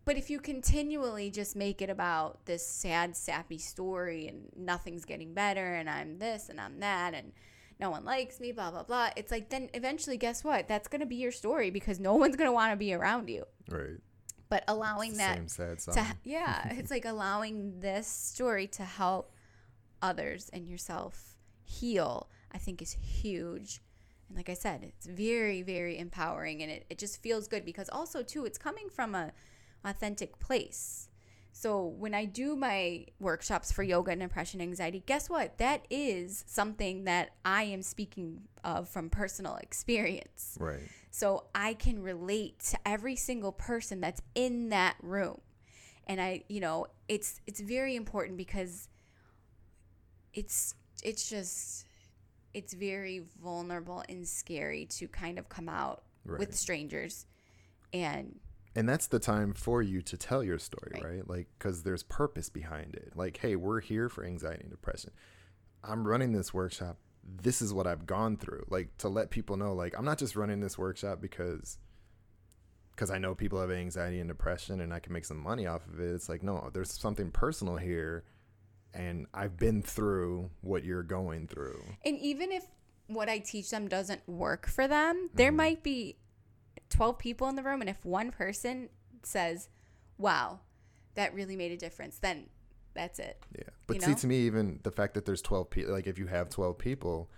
but 0.05 0.17
if 0.17 0.29
you 0.31 0.39
continually 0.39 1.29
just 1.29 1.55
make 1.55 1.83
it 1.83 1.89
about 1.89 2.45
this 2.47 2.65
sad, 2.65 3.15
sappy 3.15 3.59
story 3.59 4.27
and 4.27 4.49
nothing's 4.57 5.05
getting 5.05 5.35
better 5.35 5.75
and 5.75 5.87
I'm 5.87 6.17
this 6.17 6.49
and 6.49 6.59
I'm 6.59 6.79
that 6.79 7.13
and 7.13 7.31
no 7.79 7.91
one 7.91 8.03
likes 8.05 8.39
me, 8.39 8.51
blah 8.51 8.71
blah 8.71 8.83
blah, 8.83 9.09
it's 9.15 9.31
like 9.31 9.49
then 9.49 9.69
eventually 9.75 10.17
guess 10.17 10.43
what? 10.43 10.67
That's 10.67 10.87
going 10.87 11.01
to 11.01 11.05
be 11.05 11.17
your 11.17 11.31
story 11.31 11.69
because 11.69 11.99
no 11.99 12.15
one's 12.15 12.35
going 12.35 12.47
to 12.47 12.51
want 12.53 12.71
to 12.71 12.75
be 12.77 12.91
around 12.93 13.29
you. 13.29 13.45
right. 13.69 13.99
But 14.49 14.63
allowing 14.67 15.13
that 15.17 15.35
Same 15.37 15.47
sad 15.47 15.79
song. 15.81 15.93
to 15.93 16.05
yeah 16.23 16.73
it's 16.73 16.89
like 16.89 17.05
allowing 17.05 17.79
this 17.79 18.07
story 18.07 18.65
to 18.67 18.83
help 18.83 19.31
others 20.01 20.49
and 20.53 20.67
yourself 20.67 21.37
heal 21.63 22.29
i 22.51 22.57
think 22.57 22.81
is 22.81 22.93
huge 22.93 23.81
and 24.27 24.37
like 24.37 24.49
i 24.49 24.53
said 24.53 24.83
it's 24.83 25.05
very 25.05 25.61
very 25.61 25.97
empowering 25.97 26.61
and 26.61 26.71
it, 26.71 26.85
it 26.89 26.97
just 26.97 27.21
feels 27.21 27.47
good 27.47 27.65
because 27.65 27.89
also 27.89 28.21
too 28.23 28.45
it's 28.45 28.57
coming 28.57 28.89
from 28.89 29.13
a 29.15 29.31
authentic 29.85 30.39
place 30.39 31.09
so 31.51 31.85
when 31.85 32.13
i 32.13 32.25
do 32.25 32.55
my 32.55 33.05
workshops 33.19 33.71
for 33.71 33.83
yoga 33.83 34.11
and 34.11 34.21
depression 34.21 34.61
anxiety 34.61 35.03
guess 35.05 35.29
what 35.29 35.57
that 35.57 35.85
is 35.89 36.43
something 36.47 37.03
that 37.05 37.31
i 37.45 37.63
am 37.63 37.81
speaking 37.81 38.41
of 38.63 38.89
from 38.89 39.09
personal 39.09 39.55
experience 39.57 40.57
right. 40.59 40.81
so 41.11 41.45
I 41.55 41.73
can 41.73 42.01
relate 42.01 42.59
to 42.71 42.79
every 42.85 43.15
single 43.15 43.51
person 43.51 44.01
that's 44.01 44.21
in 44.35 44.69
that 44.69 44.95
room. 45.01 45.41
And 46.07 46.19
I, 46.19 46.43
you 46.47 46.59
know, 46.59 46.87
it's 47.07 47.41
it's 47.45 47.59
very 47.59 47.95
important 47.95 48.37
because 48.37 48.87
it's 50.33 50.75
it's 51.03 51.29
just 51.29 51.85
it's 52.53 52.73
very 52.73 53.23
vulnerable 53.41 54.03
and 54.09 54.27
scary 54.27 54.85
to 54.85 55.07
kind 55.07 55.37
of 55.39 55.49
come 55.49 55.69
out 55.69 56.03
Right. 56.25 56.39
with 56.39 56.53
strangers 56.55 57.25
and 57.93 58.39
And 58.75 58.87
that's 58.87 59.07
the 59.07 59.19
time 59.19 59.53
for 59.53 59.81
you 59.81 60.01
to 60.03 60.17
tell 60.17 60.43
your 60.43 60.59
story, 60.59 60.91
Right. 60.93 61.03
right? 61.03 61.27
Like, 61.29 61.47
because 61.57 61.83
there's 61.83 62.03
purpose 62.03 62.49
behind 62.49 62.95
it. 62.95 63.13
Like, 63.15 63.37
hey, 63.37 63.55
we're 63.55 63.79
here 63.79 64.09
for 64.09 64.23
anxiety 64.23 64.61
and 64.61 64.69
depression. 64.69 65.11
I'm 65.83 66.05
running 66.07 66.33
this 66.33 66.53
workshop. 66.53 66.97
This 67.23 67.61
is 67.61 67.73
what 67.73 67.87
I've 67.87 68.05
gone 68.05 68.37
through. 68.37 68.65
Like, 68.69 68.95
to 68.99 69.09
let 69.09 69.29
people 69.31 69.57
know, 69.57 69.73
like, 69.73 69.97
I'm 69.97 70.05
not 70.05 70.19
just 70.19 70.35
running 70.35 70.59
this 70.59 70.77
workshop 70.77 71.19
because 71.21 71.79
because 72.91 73.09
I 73.09 73.17
know 73.17 73.33
people 73.33 73.61
have 73.61 73.71
anxiety 73.71 74.19
and 74.19 74.27
depression 74.27 74.81
and 74.81 74.93
I 74.93 74.99
can 74.99 75.13
make 75.13 75.23
some 75.25 75.37
money 75.39 75.65
off 75.65 75.87
of 75.87 75.99
it. 76.01 76.13
It's 76.13 76.27
like, 76.27 76.43
no, 76.43 76.69
there's 76.73 76.91
something 76.91 77.31
personal 77.31 77.77
here. 77.77 78.25
And 78.93 79.27
I've 79.33 79.57
been 79.57 79.81
through 79.81 80.49
what 80.61 80.83
you're 80.83 81.03
going 81.03 81.47
through. 81.47 81.81
and 82.03 82.17
even 82.19 82.51
if 82.51 82.65
what 83.07 83.29
I 83.29 83.39
teach 83.39 83.69
them 83.69 83.87
doesn't 83.87 84.27
work 84.27 84.67
for 84.67 84.87
them, 84.87 85.29
there 85.33 85.49
mm-hmm. 85.49 85.57
might 85.57 85.83
be 85.83 86.17
12 86.89 87.17
people 87.17 87.47
in 87.47 87.55
the 87.55 87.63
room 87.63 87.81
and 87.81 87.89
if 87.89 88.03
one 88.05 88.31
person 88.31 88.89
says, 89.23 89.69
"Wow, 90.17 90.59
that 91.15 91.33
really 91.33 91.55
made 91.55 91.71
a 91.71 91.77
difference." 91.77 92.19
Then 92.19 92.47
that's 92.93 93.19
it. 93.19 93.37
Yeah. 93.55 93.63
But 93.87 93.95
You 93.97 94.01
see, 94.01 94.11
know? 94.11 94.17
to 94.17 94.27
me, 94.27 94.35
even 94.41 94.79
the 94.83 94.91
fact 94.91 95.13
that 95.13 95.25
there's 95.25 95.41
12 95.41 95.69
people, 95.69 95.93
like 95.93 96.07
if 96.07 96.17
you 96.19 96.27
have 96.27 96.49
12 96.49 96.77
people, 96.77 97.29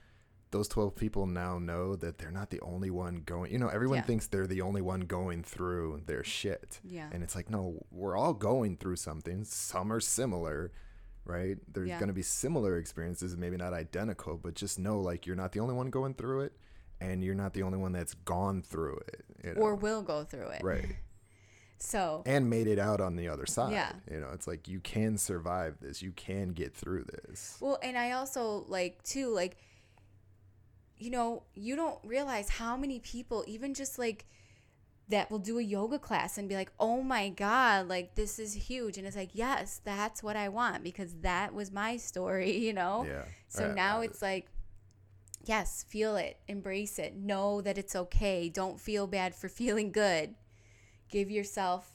those 0.51 0.67
12 0.67 0.95
people 0.95 1.25
now 1.27 1.59
know 1.59 1.95
that 1.95 2.17
they're 2.17 2.31
not 2.31 2.49
the 2.49 2.59
only 2.61 2.89
one 2.89 3.21
going, 3.25 3.51
you 3.51 3.57
know, 3.59 3.69
everyone 3.69 3.99
Yeah. 3.99 4.03
thinks 4.03 4.27
they're 4.27 4.47
the 4.47 4.61
only 4.61 4.81
one 4.81 5.01
going 5.01 5.43
through 5.43 6.01
their 6.05 6.23
shit. 6.23 6.79
Yeah. 6.83 7.09
And 7.11 7.23
it's 7.23 7.35
like, 7.35 7.49
no, 7.49 7.85
we're 7.91 8.17
all 8.17 8.33
going 8.33 8.75
through 8.77 8.97
something. 8.97 9.45
Some 9.45 9.91
are 9.93 10.01
similar, 10.01 10.71
right? 11.25 11.57
There's 11.71 11.89
Yeah. 11.89 11.99
going 11.99 12.07
to 12.07 12.13
be 12.13 12.23
similar 12.23 12.77
experiences, 12.77 13.37
maybe 13.37 13.57
not 13.57 13.73
identical, 13.73 14.37
but 14.37 14.55
just 14.55 14.79
know 14.79 14.99
like 14.99 15.25
you're 15.25 15.35
not 15.35 15.51
the 15.51 15.59
only 15.59 15.73
one 15.75 15.89
going 15.89 16.13
through 16.13 16.41
it 16.41 16.53
and 16.99 17.23
you're 17.23 17.35
not 17.35 17.53
the 17.53 17.63
only 17.63 17.77
one 17.77 17.91
that's 17.91 18.13
gone 18.13 18.61
through 18.61 18.99
it. 19.07 19.25
You 19.43 19.53
know? 19.55 19.61
or 19.61 19.75
will 19.75 20.01
go 20.01 20.23
through 20.23 20.47
it. 20.49 20.63
right. 20.63 20.85
So, 21.83 22.21
And 22.27 22.47
made 22.47 22.67
it 22.67 22.77
out 22.77 23.01
on 23.01 23.15
the 23.15 23.27
other 23.27 23.47
side. 23.47 23.71
Yeah. 23.71 23.91
You 24.11 24.19
know, 24.19 24.29
it's 24.33 24.45
like 24.45 24.67
you 24.67 24.79
can 24.79 25.17
survive 25.17 25.77
this. 25.81 25.99
You 26.03 26.11
can 26.11 26.49
get 26.49 26.75
through 26.75 27.05
this. 27.05 27.57
well, 27.59 27.79
and 27.81 27.97
I 27.97 28.11
also 28.11 28.65
like 28.67 29.01
too 29.01 29.29
like 29.33 29.57
you 30.97 31.09
know, 31.09 31.41
you 31.55 31.75
don't 31.75 31.97
realize 32.03 32.49
how 32.49 32.77
many 32.77 32.99
people 32.99 33.43
even 33.47 33.73
just 33.73 33.97
like 33.97 34.27
that 35.09 35.29
will 35.29 35.39
do 35.39 35.59
a 35.59 35.61
yoga 35.61 35.99
class 35.99 36.37
and 36.37 36.47
be 36.47 36.55
like, 36.55 36.71
"Oh 36.79 37.01
my 37.01 37.29
god, 37.29 37.87
like 37.87 38.15
this 38.15 38.39
is 38.39 38.53
huge." 38.53 38.97
And 38.97 39.05
it's 39.05 39.15
like, 39.15 39.31
"Yes, 39.33 39.81
that's 39.83 40.23
what 40.23 40.35
I 40.35 40.49
want 40.49 40.83
because 40.83 41.13
that 41.21 41.53
was 41.53 41.71
my 41.71 41.97
story, 41.97 42.57
you 42.65 42.73
know?" 42.73 43.05
Yeah. 43.07 43.25
So 43.49 43.73
now 43.73 44.01
it's 44.01 44.21
like, 44.21 44.47
yes, 45.43 45.83
feel 45.89 46.15
it, 46.15 46.37
embrace 46.47 46.97
it, 46.99 47.15
know 47.15 47.61
that 47.61 47.77
it's 47.77 47.95
okay. 47.95 48.47
Don't 48.49 48.79
feel 48.79 49.07
bad 49.07 49.35
for 49.35 49.49
feeling 49.61 49.91
good. 49.91 50.35
Give 51.09 51.29
yourself, 51.29 51.91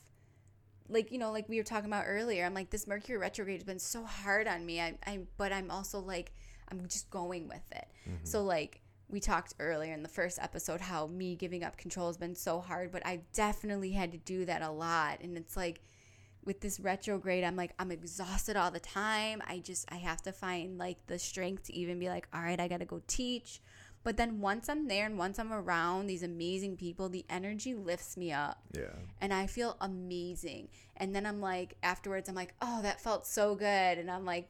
like 0.89 1.11
you 1.11 1.19
know, 1.19 1.33
like 1.33 1.49
we 1.49 1.57
were 1.57 1.65
talking 1.65 1.91
about 1.91 2.05
earlier. 2.07 2.45
I'm 2.45 2.55
like, 2.55 2.71
this 2.71 2.87
Mercury 2.87 3.19
retrograde 3.19 3.57
has 3.59 3.65
been 3.65 3.79
so 3.79 4.05
hard 4.05 4.47
on 4.47 4.67
me. 4.67 4.81
I, 4.81 4.99
I, 5.07 5.21
but 5.39 5.53
I'm 5.53 5.71
also 5.71 6.01
like, 6.01 6.33
I'm 6.69 6.87
just 6.89 7.09
going 7.11 7.49
with 7.49 7.65
it. 7.73 7.87
So 8.25 8.43
like 8.43 8.81
we 9.09 9.21
talked 9.21 9.55
earlier 9.61 9.93
in 9.95 10.03
the 10.03 10.09
first 10.09 10.39
episode 10.41 10.81
how 10.81 11.07
me 11.07 11.37
giving 11.37 11.63
up 11.63 11.77
control 11.77 12.09
has 12.09 12.17
been 12.17 12.35
so 12.35 12.61
hard, 12.61 12.91
but 12.93 13.07
I've 13.07 13.31
definitely 13.33 13.93
had 13.93 14.13
to 14.13 14.19
do 14.19 14.45
that 14.47 14.63
a 14.63 14.71
lot, 14.71 15.21
and 15.21 15.37
it's 15.37 15.57
like 15.57 15.81
with 16.45 16.61
this 16.61 16.79
retrograde 16.79 17.43
i'm 17.43 17.57
like 17.57 17.73
i'm 17.77 17.91
exhausted 17.91 18.55
all 18.57 18.71
the 18.71 18.79
time 18.79 19.43
i 19.49 19.59
just 19.59 19.85
i 19.91 19.97
have 19.97 20.23
to 20.23 20.31
find 20.31 20.79
like 20.79 20.97
the 21.09 21.19
strength 21.19 21.65
to 21.65 21.75
even 21.75 21.99
be 21.99 22.09
like 22.09 22.29
all 22.33 22.41
right 22.41 22.61
i 22.61 22.69
gotta 22.69 22.85
go 22.85 23.03
teach 23.09 23.61
But 24.05 24.17
then 24.17 24.41
once 24.41 24.69
I'm 24.69 24.87
there 24.87 25.07
and 25.07 25.19
once 25.19 25.41
I'm 25.41 25.53
around 25.53 26.07
these 26.07 26.23
amazing 26.23 26.77
people, 26.77 27.09
the 27.09 27.25
energy 27.29 27.75
lifts 27.75 28.17
me 28.17 28.31
up 28.33 28.59
Yeah. 28.73 28.95
and 29.21 29.35
I 29.35 29.49
feel 29.49 29.77
amazing. 29.81 30.69
And 30.97 31.13
then 31.13 31.27
I'm 31.27 31.41
like, 31.41 31.75
afterwards, 31.83 32.29
I'm 32.29 32.37
like, 32.37 32.55
oh, 32.63 32.81
that 32.83 33.01
felt 33.01 33.27
so 33.27 33.57
good. 33.57 33.99
And 33.99 34.09
I'm 34.09 34.25
like, 34.25 34.49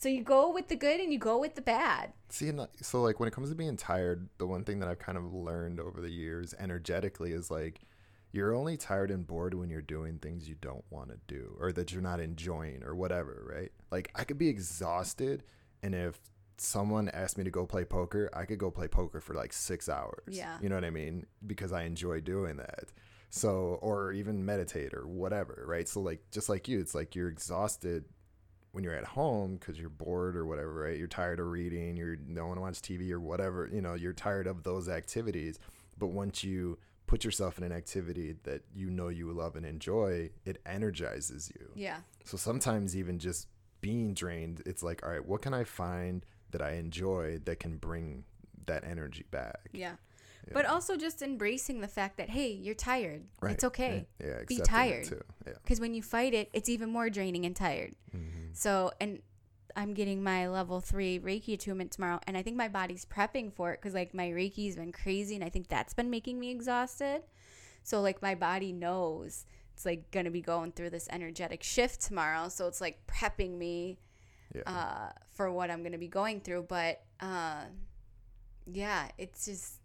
so 0.00 0.08
you 0.08 0.22
go 0.22 0.50
with 0.50 0.68
the 0.68 0.76
good 0.76 0.98
and 0.98 1.12
you 1.12 1.18
go 1.18 1.38
with 1.38 1.54
the 1.54 1.60
bad. 1.60 2.14
See, 2.30 2.48
and 2.48 2.60
uh, 2.60 2.66
so 2.80 3.02
like 3.02 3.20
when 3.20 3.28
it 3.28 3.34
comes 3.34 3.50
to 3.50 3.54
being 3.54 3.76
tired, 3.76 4.30
the 4.38 4.46
one 4.46 4.64
thing 4.64 4.80
that 4.80 4.88
I've 4.88 4.98
kind 4.98 5.18
of 5.18 5.34
learned 5.34 5.78
over 5.78 6.00
the 6.00 6.08
years 6.08 6.54
energetically 6.58 7.32
is 7.32 7.50
like 7.50 7.82
you're 8.32 8.54
only 8.54 8.78
tired 8.78 9.10
and 9.10 9.26
bored 9.26 9.52
when 9.52 9.68
you're 9.68 9.82
doing 9.82 10.18
things 10.18 10.48
you 10.48 10.54
don't 10.58 10.84
want 10.88 11.10
to 11.10 11.18
do 11.26 11.54
or 11.60 11.70
that 11.72 11.92
you're 11.92 12.00
not 12.00 12.18
enjoying 12.18 12.82
or 12.82 12.94
whatever, 12.94 13.46
right? 13.54 13.72
Like 13.90 14.10
I 14.14 14.24
could 14.24 14.38
be 14.38 14.48
exhausted 14.48 15.44
and 15.82 15.94
if 15.94 16.18
someone 16.56 17.10
asked 17.10 17.36
me 17.36 17.44
to 17.44 17.50
go 17.50 17.66
play 17.66 17.84
poker, 17.84 18.30
I 18.32 18.46
could 18.46 18.58
go 18.58 18.70
play 18.70 18.88
poker 18.88 19.20
for 19.20 19.34
like 19.34 19.52
6 19.52 19.86
hours. 19.90 20.22
Yeah. 20.28 20.56
You 20.62 20.70
know 20.70 20.76
what 20.76 20.84
I 20.84 20.90
mean? 20.90 21.26
Because 21.46 21.72
I 21.72 21.82
enjoy 21.82 22.20
doing 22.22 22.56
that. 22.56 22.86
So 23.28 23.78
or 23.82 24.12
even 24.12 24.46
meditate 24.46 24.94
or 24.94 25.06
whatever, 25.06 25.62
right? 25.66 25.86
So 25.86 26.00
like 26.00 26.22
just 26.30 26.48
like 26.48 26.68
you, 26.68 26.80
it's 26.80 26.94
like 26.94 27.14
you're 27.14 27.28
exhausted 27.28 28.06
when 28.72 28.84
you're 28.84 28.94
at 28.94 29.04
home 29.04 29.56
because 29.56 29.78
you're 29.78 29.88
bored 29.88 30.36
or 30.36 30.46
whatever, 30.46 30.72
right? 30.72 30.96
You're 30.96 31.08
tired 31.08 31.40
of 31.40 31.46
reading, 31.46 31.96
you're 31.96 32.16
don't 32.16 32.48
want 32.48 32.58
to 32.58 32.62
watch 32.62 32.80
TV 32.80 33.10
or 33.10 33.20
whatever, 33.20 33.68
you 33.72 33.80
know, 33.80 33.94
you're 33.94 34.12
tired 34.12 34.46
of 34.46 34.62
those 34.62 34.88
activities. 34.88 35.58
But 35.98 36.08
once 36.08 36.44
you 36.44 36.78
put 37.06 37.24
yourself 37.24 37.58
in 37.58 37.64
an 37.64 37.72
activity 37.72 38.36
that 38.44 38.62
you 38.72 38.88
know 38.88 39.08
you 39.08 39.32
love 39.32 39.56
and 39.56 39.66
enjoy, 39.66 40.30
it 40.44 40.60
energizes 40.64 41.50
you. 41.58 41.70
Yeah. 41.74 41.98
So 42.24 42.36
sometimes 42.36 42.96
even 42.96 43.18
just 43.18 43.48
being 43.80 44.14
drained, 44.14 44.62
it's 44.64 44.82
like, 44.82 45.04
all 45.04 45.10
right, 45.10 45.24
what 45.24 45.42
can 45.42 45.52
I 45.52 45.64
find 45.64 46.24
that 46.52 46.62
I 46.62 46.74
enjoy 46.74 47.40
that 47.44 47.58
can 47.58 47.78
bring 47.78 48.24
that 48.66 48.84
energy 48.84 49.24
back? 49.30 49.68
Yeah. 49.72 49.94
But 50.52 50.66
also 50.66 50.96
just 50.96 51.22
embracing 51.22 51.80
the 51.80 51.88
fact 51.88 52.16
that, 52.16 52.30
hey, 52.30 52.50
you're 52.50 52.74
tired. 52.74 53.24
Right. 53.40 53.52
It's 53.52 53.64
okay. 53.64 54.06
Yeah, 54.20 54.26
yeah 54.26 54.42
Be 54.48 54.58
tired. 54.58 55.04
too. 55.06 55.20
Yeah. 55.46 55.52
Because 55.62 55.80
when 55.80 55.94
you 55.94 56.02
fight 56.02 56.34
it, 56.34 56.50
it's 56.52 56.68
even 56.68 56.90
more 56.90 57.08
draining 57.10 57.44
and 57.46 57.54
tired. 57.54 57.94
Mhm. 58.14 58.54
So, 58.56 58.90
and 59.00 59.22
I'm 59.76 59.94
getting 59.94 60.22
my 60.22 60.48
level 60.48 60.80
three 60.80 61.20
Reiki 61.20 61.54
attunement 61.54 61.92
tomorrow, 61.92 62.18
and 62.26 62.36
I 62.36 62.42
think 62.42 62.56
my 62.56 62.66
body's 62.68 63.04
prepping 63.04 63.52
for 63.52 63.72
it 63.72 63.80
because 63.80 63.94
like 63.94 64.12
my 64.12 64.26
Reiki's 64.28 64.74
been 64.76 64.90
crazy, 64.92 65.36
and 65.36 65.44
I 65.44 65.48
think 65.48 65.68
that's 65.68 65.94
been 65.94 66.10
making 66.10 66.40
me 66.40 66.50
exhausted. 66.50 67.22
So, 67.82 68.00
like, 68.00 68.20
my 68.20 68.34
body 68.34 68.72
knows 68.72 69.46
it's 69.72 69.86
like 69.86 70.10
gonna 70.10 70.30
be 70.30 70.42
going 70.42 70.72
through 70.72 70.90
this 70.90 71.08
energetic 71.10 71.62
shift 71.62 72.00
tomorrow. 72.02 72.48
So, 72.48 72.66
it's 72.66 72.80
like 72.80 73.06
prepping 73.06 73.56
me 73.56 73.98
Yeah. 74.54 74.62
uh, 74.66 75.12
for 75.30 75.50
what 75.52 75.70
I'm 75.70 75.82
gonna 75.84 75.96
be 75.98 76.08
going 76.08 76.40
through. 76.40 76.64
But 76.64 77.02
uh, 77.20 77.66
yeah, 78.66 79.08
it's 79.18 79.44
just. 79.46 79.79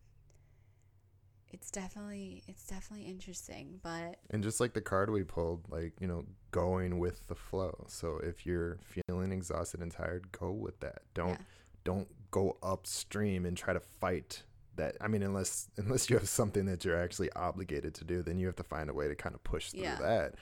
It's 1.56 1.72
definitely 1.72 2.44
it's 2.48 2.68
definitely 2.68 3.06
interesting, 3.08 3.80
but 3.82 4.18
And 4.30 4.44
just 4.44 4.60
like 4.60 4.74
the 4.74 4.82
card 4.82 5.10
we 5.10 5.24
pulled, 5.24 5.63
like, 5.72 5.94
you 6.02 6.08
know, 6.08 6.26
going 6.52 7.00
with 7.00 7.28
the 7.28 7.36
flow. 7.36 7.86
So 7.88 8.20
if 8.22 8.46
you're 8.46 8.78
feeling 9.08 9.32
exhausted 9.32 9.80
and 9.80 9.89
tired, 9.89 10.34
go 10.34 10.52
with 10.52 10.82
that. 10.82 11.04
Don't 11.13 11.30
Yeah. 11.30 11.38
don't 11.86 12.08
go 12.32 12.58
upstream 12.62 13.46
and 13.46 13.56
try 13.56 13.72
to 13.74 13.80
fight 13.80 14.44
that. 14.76 14.98
I 15.00 15.08
mean, 15.08 15.24
unless 15.24 15.70
unless 15.78 16.10
you 16.10 16.18
have 16.18 16.28
something 16.28 16.65
that 16.65 16.84
you're 16.84 17.02
actually 17.02 17.32
obligated 17.32 17.94
to 17.96 18.04
do, 18.04 18.22
then 18.22 18.38
you 18.38 18.48
have 18.48 18.58
to 18.58 18.63
find 18.63 18.89
a 18.89 18.94
way 18.94 19.08
to 19.08 19.15
kind 19.15 19.34
of 19.34 19.41
push 19.46 19.72
through 19.72 19.84
Yeah. 19.84 19.96
that. 19.96 20.36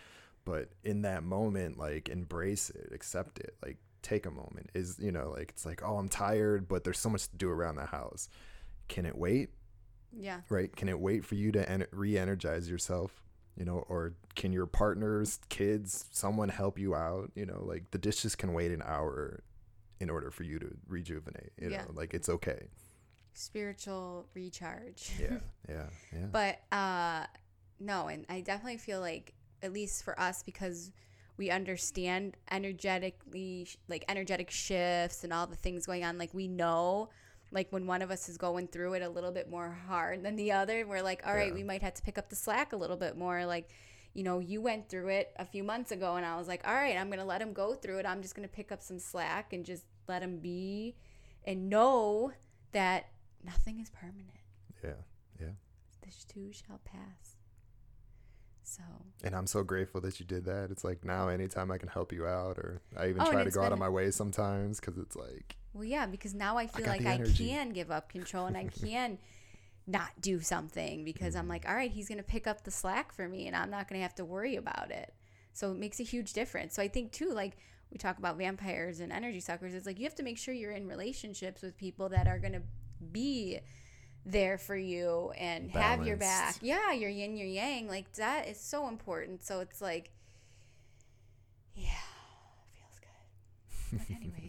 But 0.46 0.70
in 0.84 1.04
that 1.04 1.22
moment, 1.24 1.78
like 1.78 2.10
embrace 2.10 2.72
it, 2.72 2.90
accept 2.92 3.38
it. 3.40 3.56
Like 3.64 3.78
take 4.02 4.26
a 4.26 4.32
moment. 4.32 4.72
Is 4.74 4.98
you 4.98 5.12
know, 5.12 5.30
like 5.30 5.50
it's 5.52 5.64
like, 5.66 5.84
oh, 5.86 5.98
I'm 5.98 6.10
tired, 6.10 6.68
but 6.68 6.84
there's 6.84 6.98
so 7.00 7.10
much 7.12 7.30
to 7.30 7.38
do 7.38 7.50
around 7.52 7.76
the 7.76 7.86
house. 7.86 8.30
Can 8.88 9.06
it 9.06 9.16
wait? 9.16 9.52
Yeah, 10.20 10.42
right? 10.50 10.74
Can 10.76 10.90
it 10.90 11.00
wait 11.00 11.26
for 11.26 11.36
you 11.36 11.52
to 11.54 11.70
en- 11.70 11.88
re-energize 11.92 12.70
yourself? 12.70 13.22
You 13.56 13.66
know, 13.66 13.86
or 13.88 14.14
can 14.36 14.52
your 14.52 14.66
partners, 14.66 15.40
kids, 15.50 16.06
someone 16.12 16.50
help 16.50 16.80
you 16.80 16.96
out? 16.96 17.32
You 17.36 17.46
know, 17.46 17.62
like 17.64 17.92
the 17.92 17.98
dishes 18.00 18.36
can 18.36 18.54
wait 18.54 18.72
an 18.72 18.82
hour 18.84 19.44
in 20.00 20.10
order 20.10 20.32
for 20.32 20.44
you 20.44 20.58
to 20.60 20.76
rejuvenate. 20.88 21.52
You 21.62 21.70
Yeah. 21.70 21.84
know, 21.84 21.92
like 21.94 22.14
it's 22.14 22.30
okay. 22.30 22.68
spiritual 23.34 24.28
recharge. 24.34 25.12
Yeah, 25.20 25.38
yeah, 25.70 25.86
yeah. 26.12 26.26
But 26.32 26.60
uh 26.76 27.26
no, 27.80 28.08
and 28.08 28.26
I 28.30 28.42
definitely 28.42 28.78
feel 28.78 29.00
like 29.02 29.34
at 29.62 29.74
least 29.74 30.04
for 30.04 30.20
us 30.20 30.44
because 30.44 30.92
we 31.38 31.50
understand 31.50 32.38
energetically 32.52 33.68
like 33.88 34.06
energetic 34.08 34.52
shifts 34.52 35.24
and 35.24 35.34
all 35.34 35.48
the 35.48 35.56
things 35.56 35.86
going 35.86 36.04
on 36.04 36.18
like 36.18 36.34
we 36.34 36.48
know 36.48 37.10
like 37.54 37.72
when 37.72 37.88
one 37.88 38.02
of 38.02 38.12
us 38.12 38.28
is 38.28 38.38
going 38.38 38.68
through 38.68 38.94
it 38.96 39.02
a 39.02 39.10
little 39.10 39.32
bit 39.32 39.50
more 39.50 39.70
hard 39.88 40.24
than 40.24 40.36
the 40.36 40.52
other 40.52 40.86
we're 40.86 41.02
like 41.02 41.22
all 41.26 41.34
right 41.34 41.48
Yeah. 41.50 41.54
we 41.54 41.64
might 41.64 41.82
have 41.82 41.94
to 41.94 42.02
pick 42.02 42.18
up 42.18 42.30
the 42.30 42.36
slack 42.36 42.74
a 42.74 42.76
little 42.76 42.98
bit 42.98 43.16
more 43.18 43.46
like 43.46 43.70
you 44.14 44.24
know 44.24 44.40
you 44.40 44.60
went 44.62 44.90
through 44.90 45.08
it 45.10 45.32
a 45.38 45.46
few 45.46 45.64
months 45.64 45.92
ago 45.92 46.16
and 46.18 46.26
i 46.26 46.36
was 46.36 46.48
like 46.48 46.62
all 46.68 46.74
right 46.74 46.98
i'm 46.98 47.10
gonna 47.10 47.24
let 47.26 47.42
him 47.42 47.54
go 47.54 47.74
through 47.76 48.00
it 48.00 48.06
i'm 48.06 48.22
just 48.22 48.36
gonna 48.36 48.48
pick 48.48 48.72
up 48.72 48.82
some 48.82 49.00
slack 49.00 49.54
and 49.54 49.64
just 49.66 49.86
let 50.08 50.22
him 50.22 50.40
be 50.40 50.96
and 51.46 51.70
know 51.70 52.32
that 52.74 53.06
nothing 53.46 53.80
is 53.80 53.90
permanent 53.90 54.30
yeah, 54.84 54.92
yeah. 55.40 55.48
this 56.04 56.26
too 56.26 56.52
shall 56.52 56.80
pass. 56.84 57.38
So, 58.66 58.82
And 59.24 59.36
I'm 59.36 59.46
so 59.48 59.64
grateful 59.64 60.02
that 60.02 60.20
you 60.20 60.26
did 60.26 60.46
that. 60.46 60.72
It's 60.72 60.84
like 60.84 61.06
now, 61.06 61.28
anytime 61.28 61.70
I 61.72 61.78
can 61.78 61.90
help 61.90 62.12
you 62.12 62.26
out, 62.26 62.58
or 62.58 62.82
I 62.98 63.10
even 63.10 63.22
Oh, 63.22 63.30
try 63.32 63.44
to 63.44 63.50
go 63.52 63.62
out 63.62 63.72
of 63.72 63.78
my 63.80 63.90
way 63.90 64.10
sometimes 64.10 64.80
because 64.80 64.98
it's 64.98 65.16
like, 65.16 65.58
well, 65.74 65.84
yeah, 65.84 66.06
because 66.06 66.34
now 66.34 66.58
I 66.58 66.68
feel 66.68 66.86
got 66.86 67.00
like 67.00 67.06
I 67.06 67.18
can 67.20 67.70
give 67.72 67.92
up 67.92 68.10
control 68.10 68.46
and 68.46 68.58
I 68.58 68.66
can 68.86 69.18
not 69.88 70.10
do 70.22 70.40
something 70.40 71.04
because 71.04 71.34
Mm-hmm. 71.34 71.40
I'm 71.40 71.48
like, 71.48 71.68
all 71.68 71.76
right, 71.76 71.92
he's 71.92 72.08
going 72.08 72.18
to 72.20 72.24
pick 72.24 72.48
up 72.48 72.64
the 72.64 72.72
slack 72.72 73.12
for 73.14 73.28
me 73.28 73.48
and 73.48 73.56
I'm 73.56 73.70
not 73.70 73.88
going 73.88 74.00
to 74.00 74.04
have 74.04 74.16
to 74.16 74.26
worry 74.26 74.56
about 74.56 74.92
it. 74.92 75.14
So 75.54 75.72
it 75.72 75.78
makes 75.78 76.00
a 76.00 76.04
huge 76.04 76.34
difference. 76.34 76.76
So 76.76 76.82
I 76.82 76.88
think, 76.88 77.12
too, 77.12 77.30
like 77.32 77.58
we 77.92 77.98
talk 77.98 78.18
about 78.18 78.38
vampires 78.38 79.00
and 79.00 79.12
energy 79.12 79.40
suckers, 79.40 79.74
it's 79.74 79.86
like 79.86 80.00
you 80.00 80.06
have 80.06 80.16
to 80.16 80.24
make 80.24 80.38
sure 80.38 80.54
you're 80.54 80.72
in 80.72 80.88
relationships 80.88 81.62
with 81.62 81.78
people 81.78 82.10
that 82.10 82.28
are 82.28 82.40
going 82.40 82.54
to 82.54 82.62
be 83.12 83.60
there 84.26 84.58
for 84.58 84.76
you 84.76 85.32
and 85.38 85.72
have 85.72 86.06
your 86.06 86.18
back. 86.18 86.40
Balanced. 86.60 86.64
Yeah, 86.64 86.92
your 86.94 87.10
yin, 87.10 87.36
your 87.38 87.48
yang. 87.48 87.88
Like 87.88 88.12
that 88.14 88.48
is 88.48 88.60
so 88.60 88.88
important. 88.88 89.44
So 89.44 89.60
it's 89.60 89.82
like, 89.82 90.12
yeah, 91.76 91.90
feels 92.74 93.00
good. 93.00 94.00
But 94.08 94.16
anyways, 94.16 94.43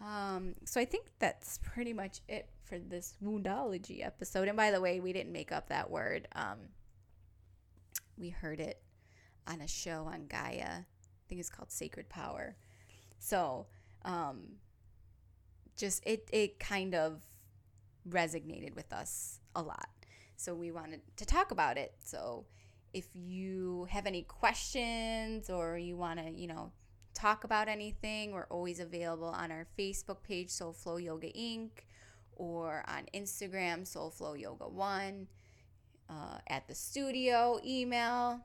um, 0.00 0.54
so 0.64 0.80
I 0.80 0.84
think 0.84 1.06
that's 1.18 1.58
pretty 1.58 1.92
much 1.92 2.20
it 2.28 2.48
for 2.64 2.78
this 2.78 3.14
woundology 3.22 4.04
episode. 4.04 4.48
And 4.48 4.56
by 4.56 4.70
the 4.70 4.80
way, 4.80 5.00
we 5.00 5.12
didn't 5.12 5.32
make 5.32 5.52
up 5.52 5.68
that 5.68 5.90
word. 5.90 6.28
Um, 6.34 6.58
we 8.16 8.30
heard 8.30 8.60
it 8.60 8.80
on 9.46 9.60
a 9.60 9.68
show 9.68 10.08
on 10.12 10.26
Gaia. 10.26 10.64
I 10.64 10.84
think 11.28 11.40
it's 11.40 11.50
called 11.50 11.70
Sacred 11.70 12.08
Power. 12.08 12.56
So, 13.18 13.66
um, 14.04 14.56
just 15.76 16.02
it 16.06 16.28
it 16.32 16.58
kind 16.58 16.94
of 16.94 17.20
resonated 18.08 18.74
with 18.74 18.92
us 18.92 19.40
a 19.54 19.62
lot. 19.62 19.88
So 20.36 20.54
we 20.54 20.70
wanted 20.70 21.00
to 21.16 21.26
talk 21.26 21.50
about 21.50 21.76
it. 21.76 21.94
So 22.04 22.46
if 22.92 23.08
you 23.14 23.86
have 23.90 24.06
any 24.06 24.22
questions 24.22 25.50
or 25.50 25.76
you 25.76 25.96
want 25.96 26.18
to, 26.18 26.30
you 26.30 26.46
know, 26.46 26.72
talk 27.20 27.44
about 27.44 27.68
anything, 27.68 28.32
we're 28.32 28.46
always 28.46 28.80
available 28.80 29.28
on 29.28 29.50
our 29.50 29.66
Facebook 29.78 30.22
page, 30.22 30.50
Soul 30.50 30.72
Flow 30.72 30.96
Yoga 30.96 31.28
Inc., 31.28 31.70
or 32.36 32.84
on 32.88 33.06
Instagram, 33.14 33.86
Soul 33.86 34.10
Flow 34.10 34.34
Yoga 34.34 34.66
One, 34.68 35.26
uh, 36.08 36.38
at 36.48 36.66
the 36.66 36.74
studio, 36.74 37.60
email, 37.64 38.40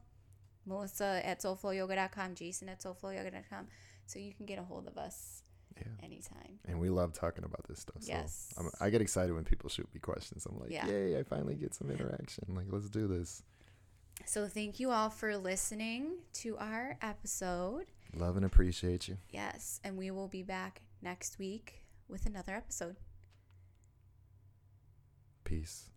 Melissa 0.65 1.21
at 1.23 1.39
soulflowyoga.com, 1.41 2.35
Jason 2.35 2.69
at 2.69 2.81
soulflowyoga.com. 2.81 3.67
So 4.05 4.19
you 4.19 4.33
can 4.33 4.45
get 4.45 4.59
a 4.59 4.63
hold 4.63 4.88
of 4.88 4.97
us 4.97 5.43
yeah. 5.77 5.83
anytime. 6.03 6.59
And 6.67 6.79
we 6.79 6.89
love 6.89 7.13
talking 7.13 7.43
about 7.43 7.67
this 7.67 7.79
stuff. 7.79 8.03
So 8.03 8.11
Yes. 8.11 8.53
I'm, 8.57 8.69
I 8.79 8.89
get 8.89 9.01
excited 9.01 9.33
when 9.33 9.45
people 9.45 9.69
shoot 9.69 9.88
me 9.93 9.99
questions. 9.99 10.45
I'm 10.45 10.59
like, 10.59 10.71
Yeah. 10.71 10.88
yay, 10.88 11.17
I 11.17 11.23
finally 11.23 11.55
get 11.55 11.73
some 11.73 11.89
interaction. 11.89 12.45
Like, 12.49 12.65
let's 12.69 12.89
do 12.89 13.07
this. 13.07 13.43
So 14.26 14.47
thank 14.47 14.80
you 14.80 14.91
all 14.91 15.09
for 15.09 15.38
listening 15.38 16.17
to 16.34 16.57
our 16.57 16.97
episode. 17.01 17.86
Love 18.14 18.38
and 18.38 18.45
appreciate 18.45 19.08
you. 19.08 19.18
Yes, 19.30 19.80
and 19.84 19.97
we 19.97 20.12
will 20.12 20.28
be 20.28 20.43
back 20.43 20.82
next 21.01 21.39
week 21.39 21.86
with 22.08 22.26
another 22.26 22.56
episode. 22.56 22.95
Peace. 25.43 25.89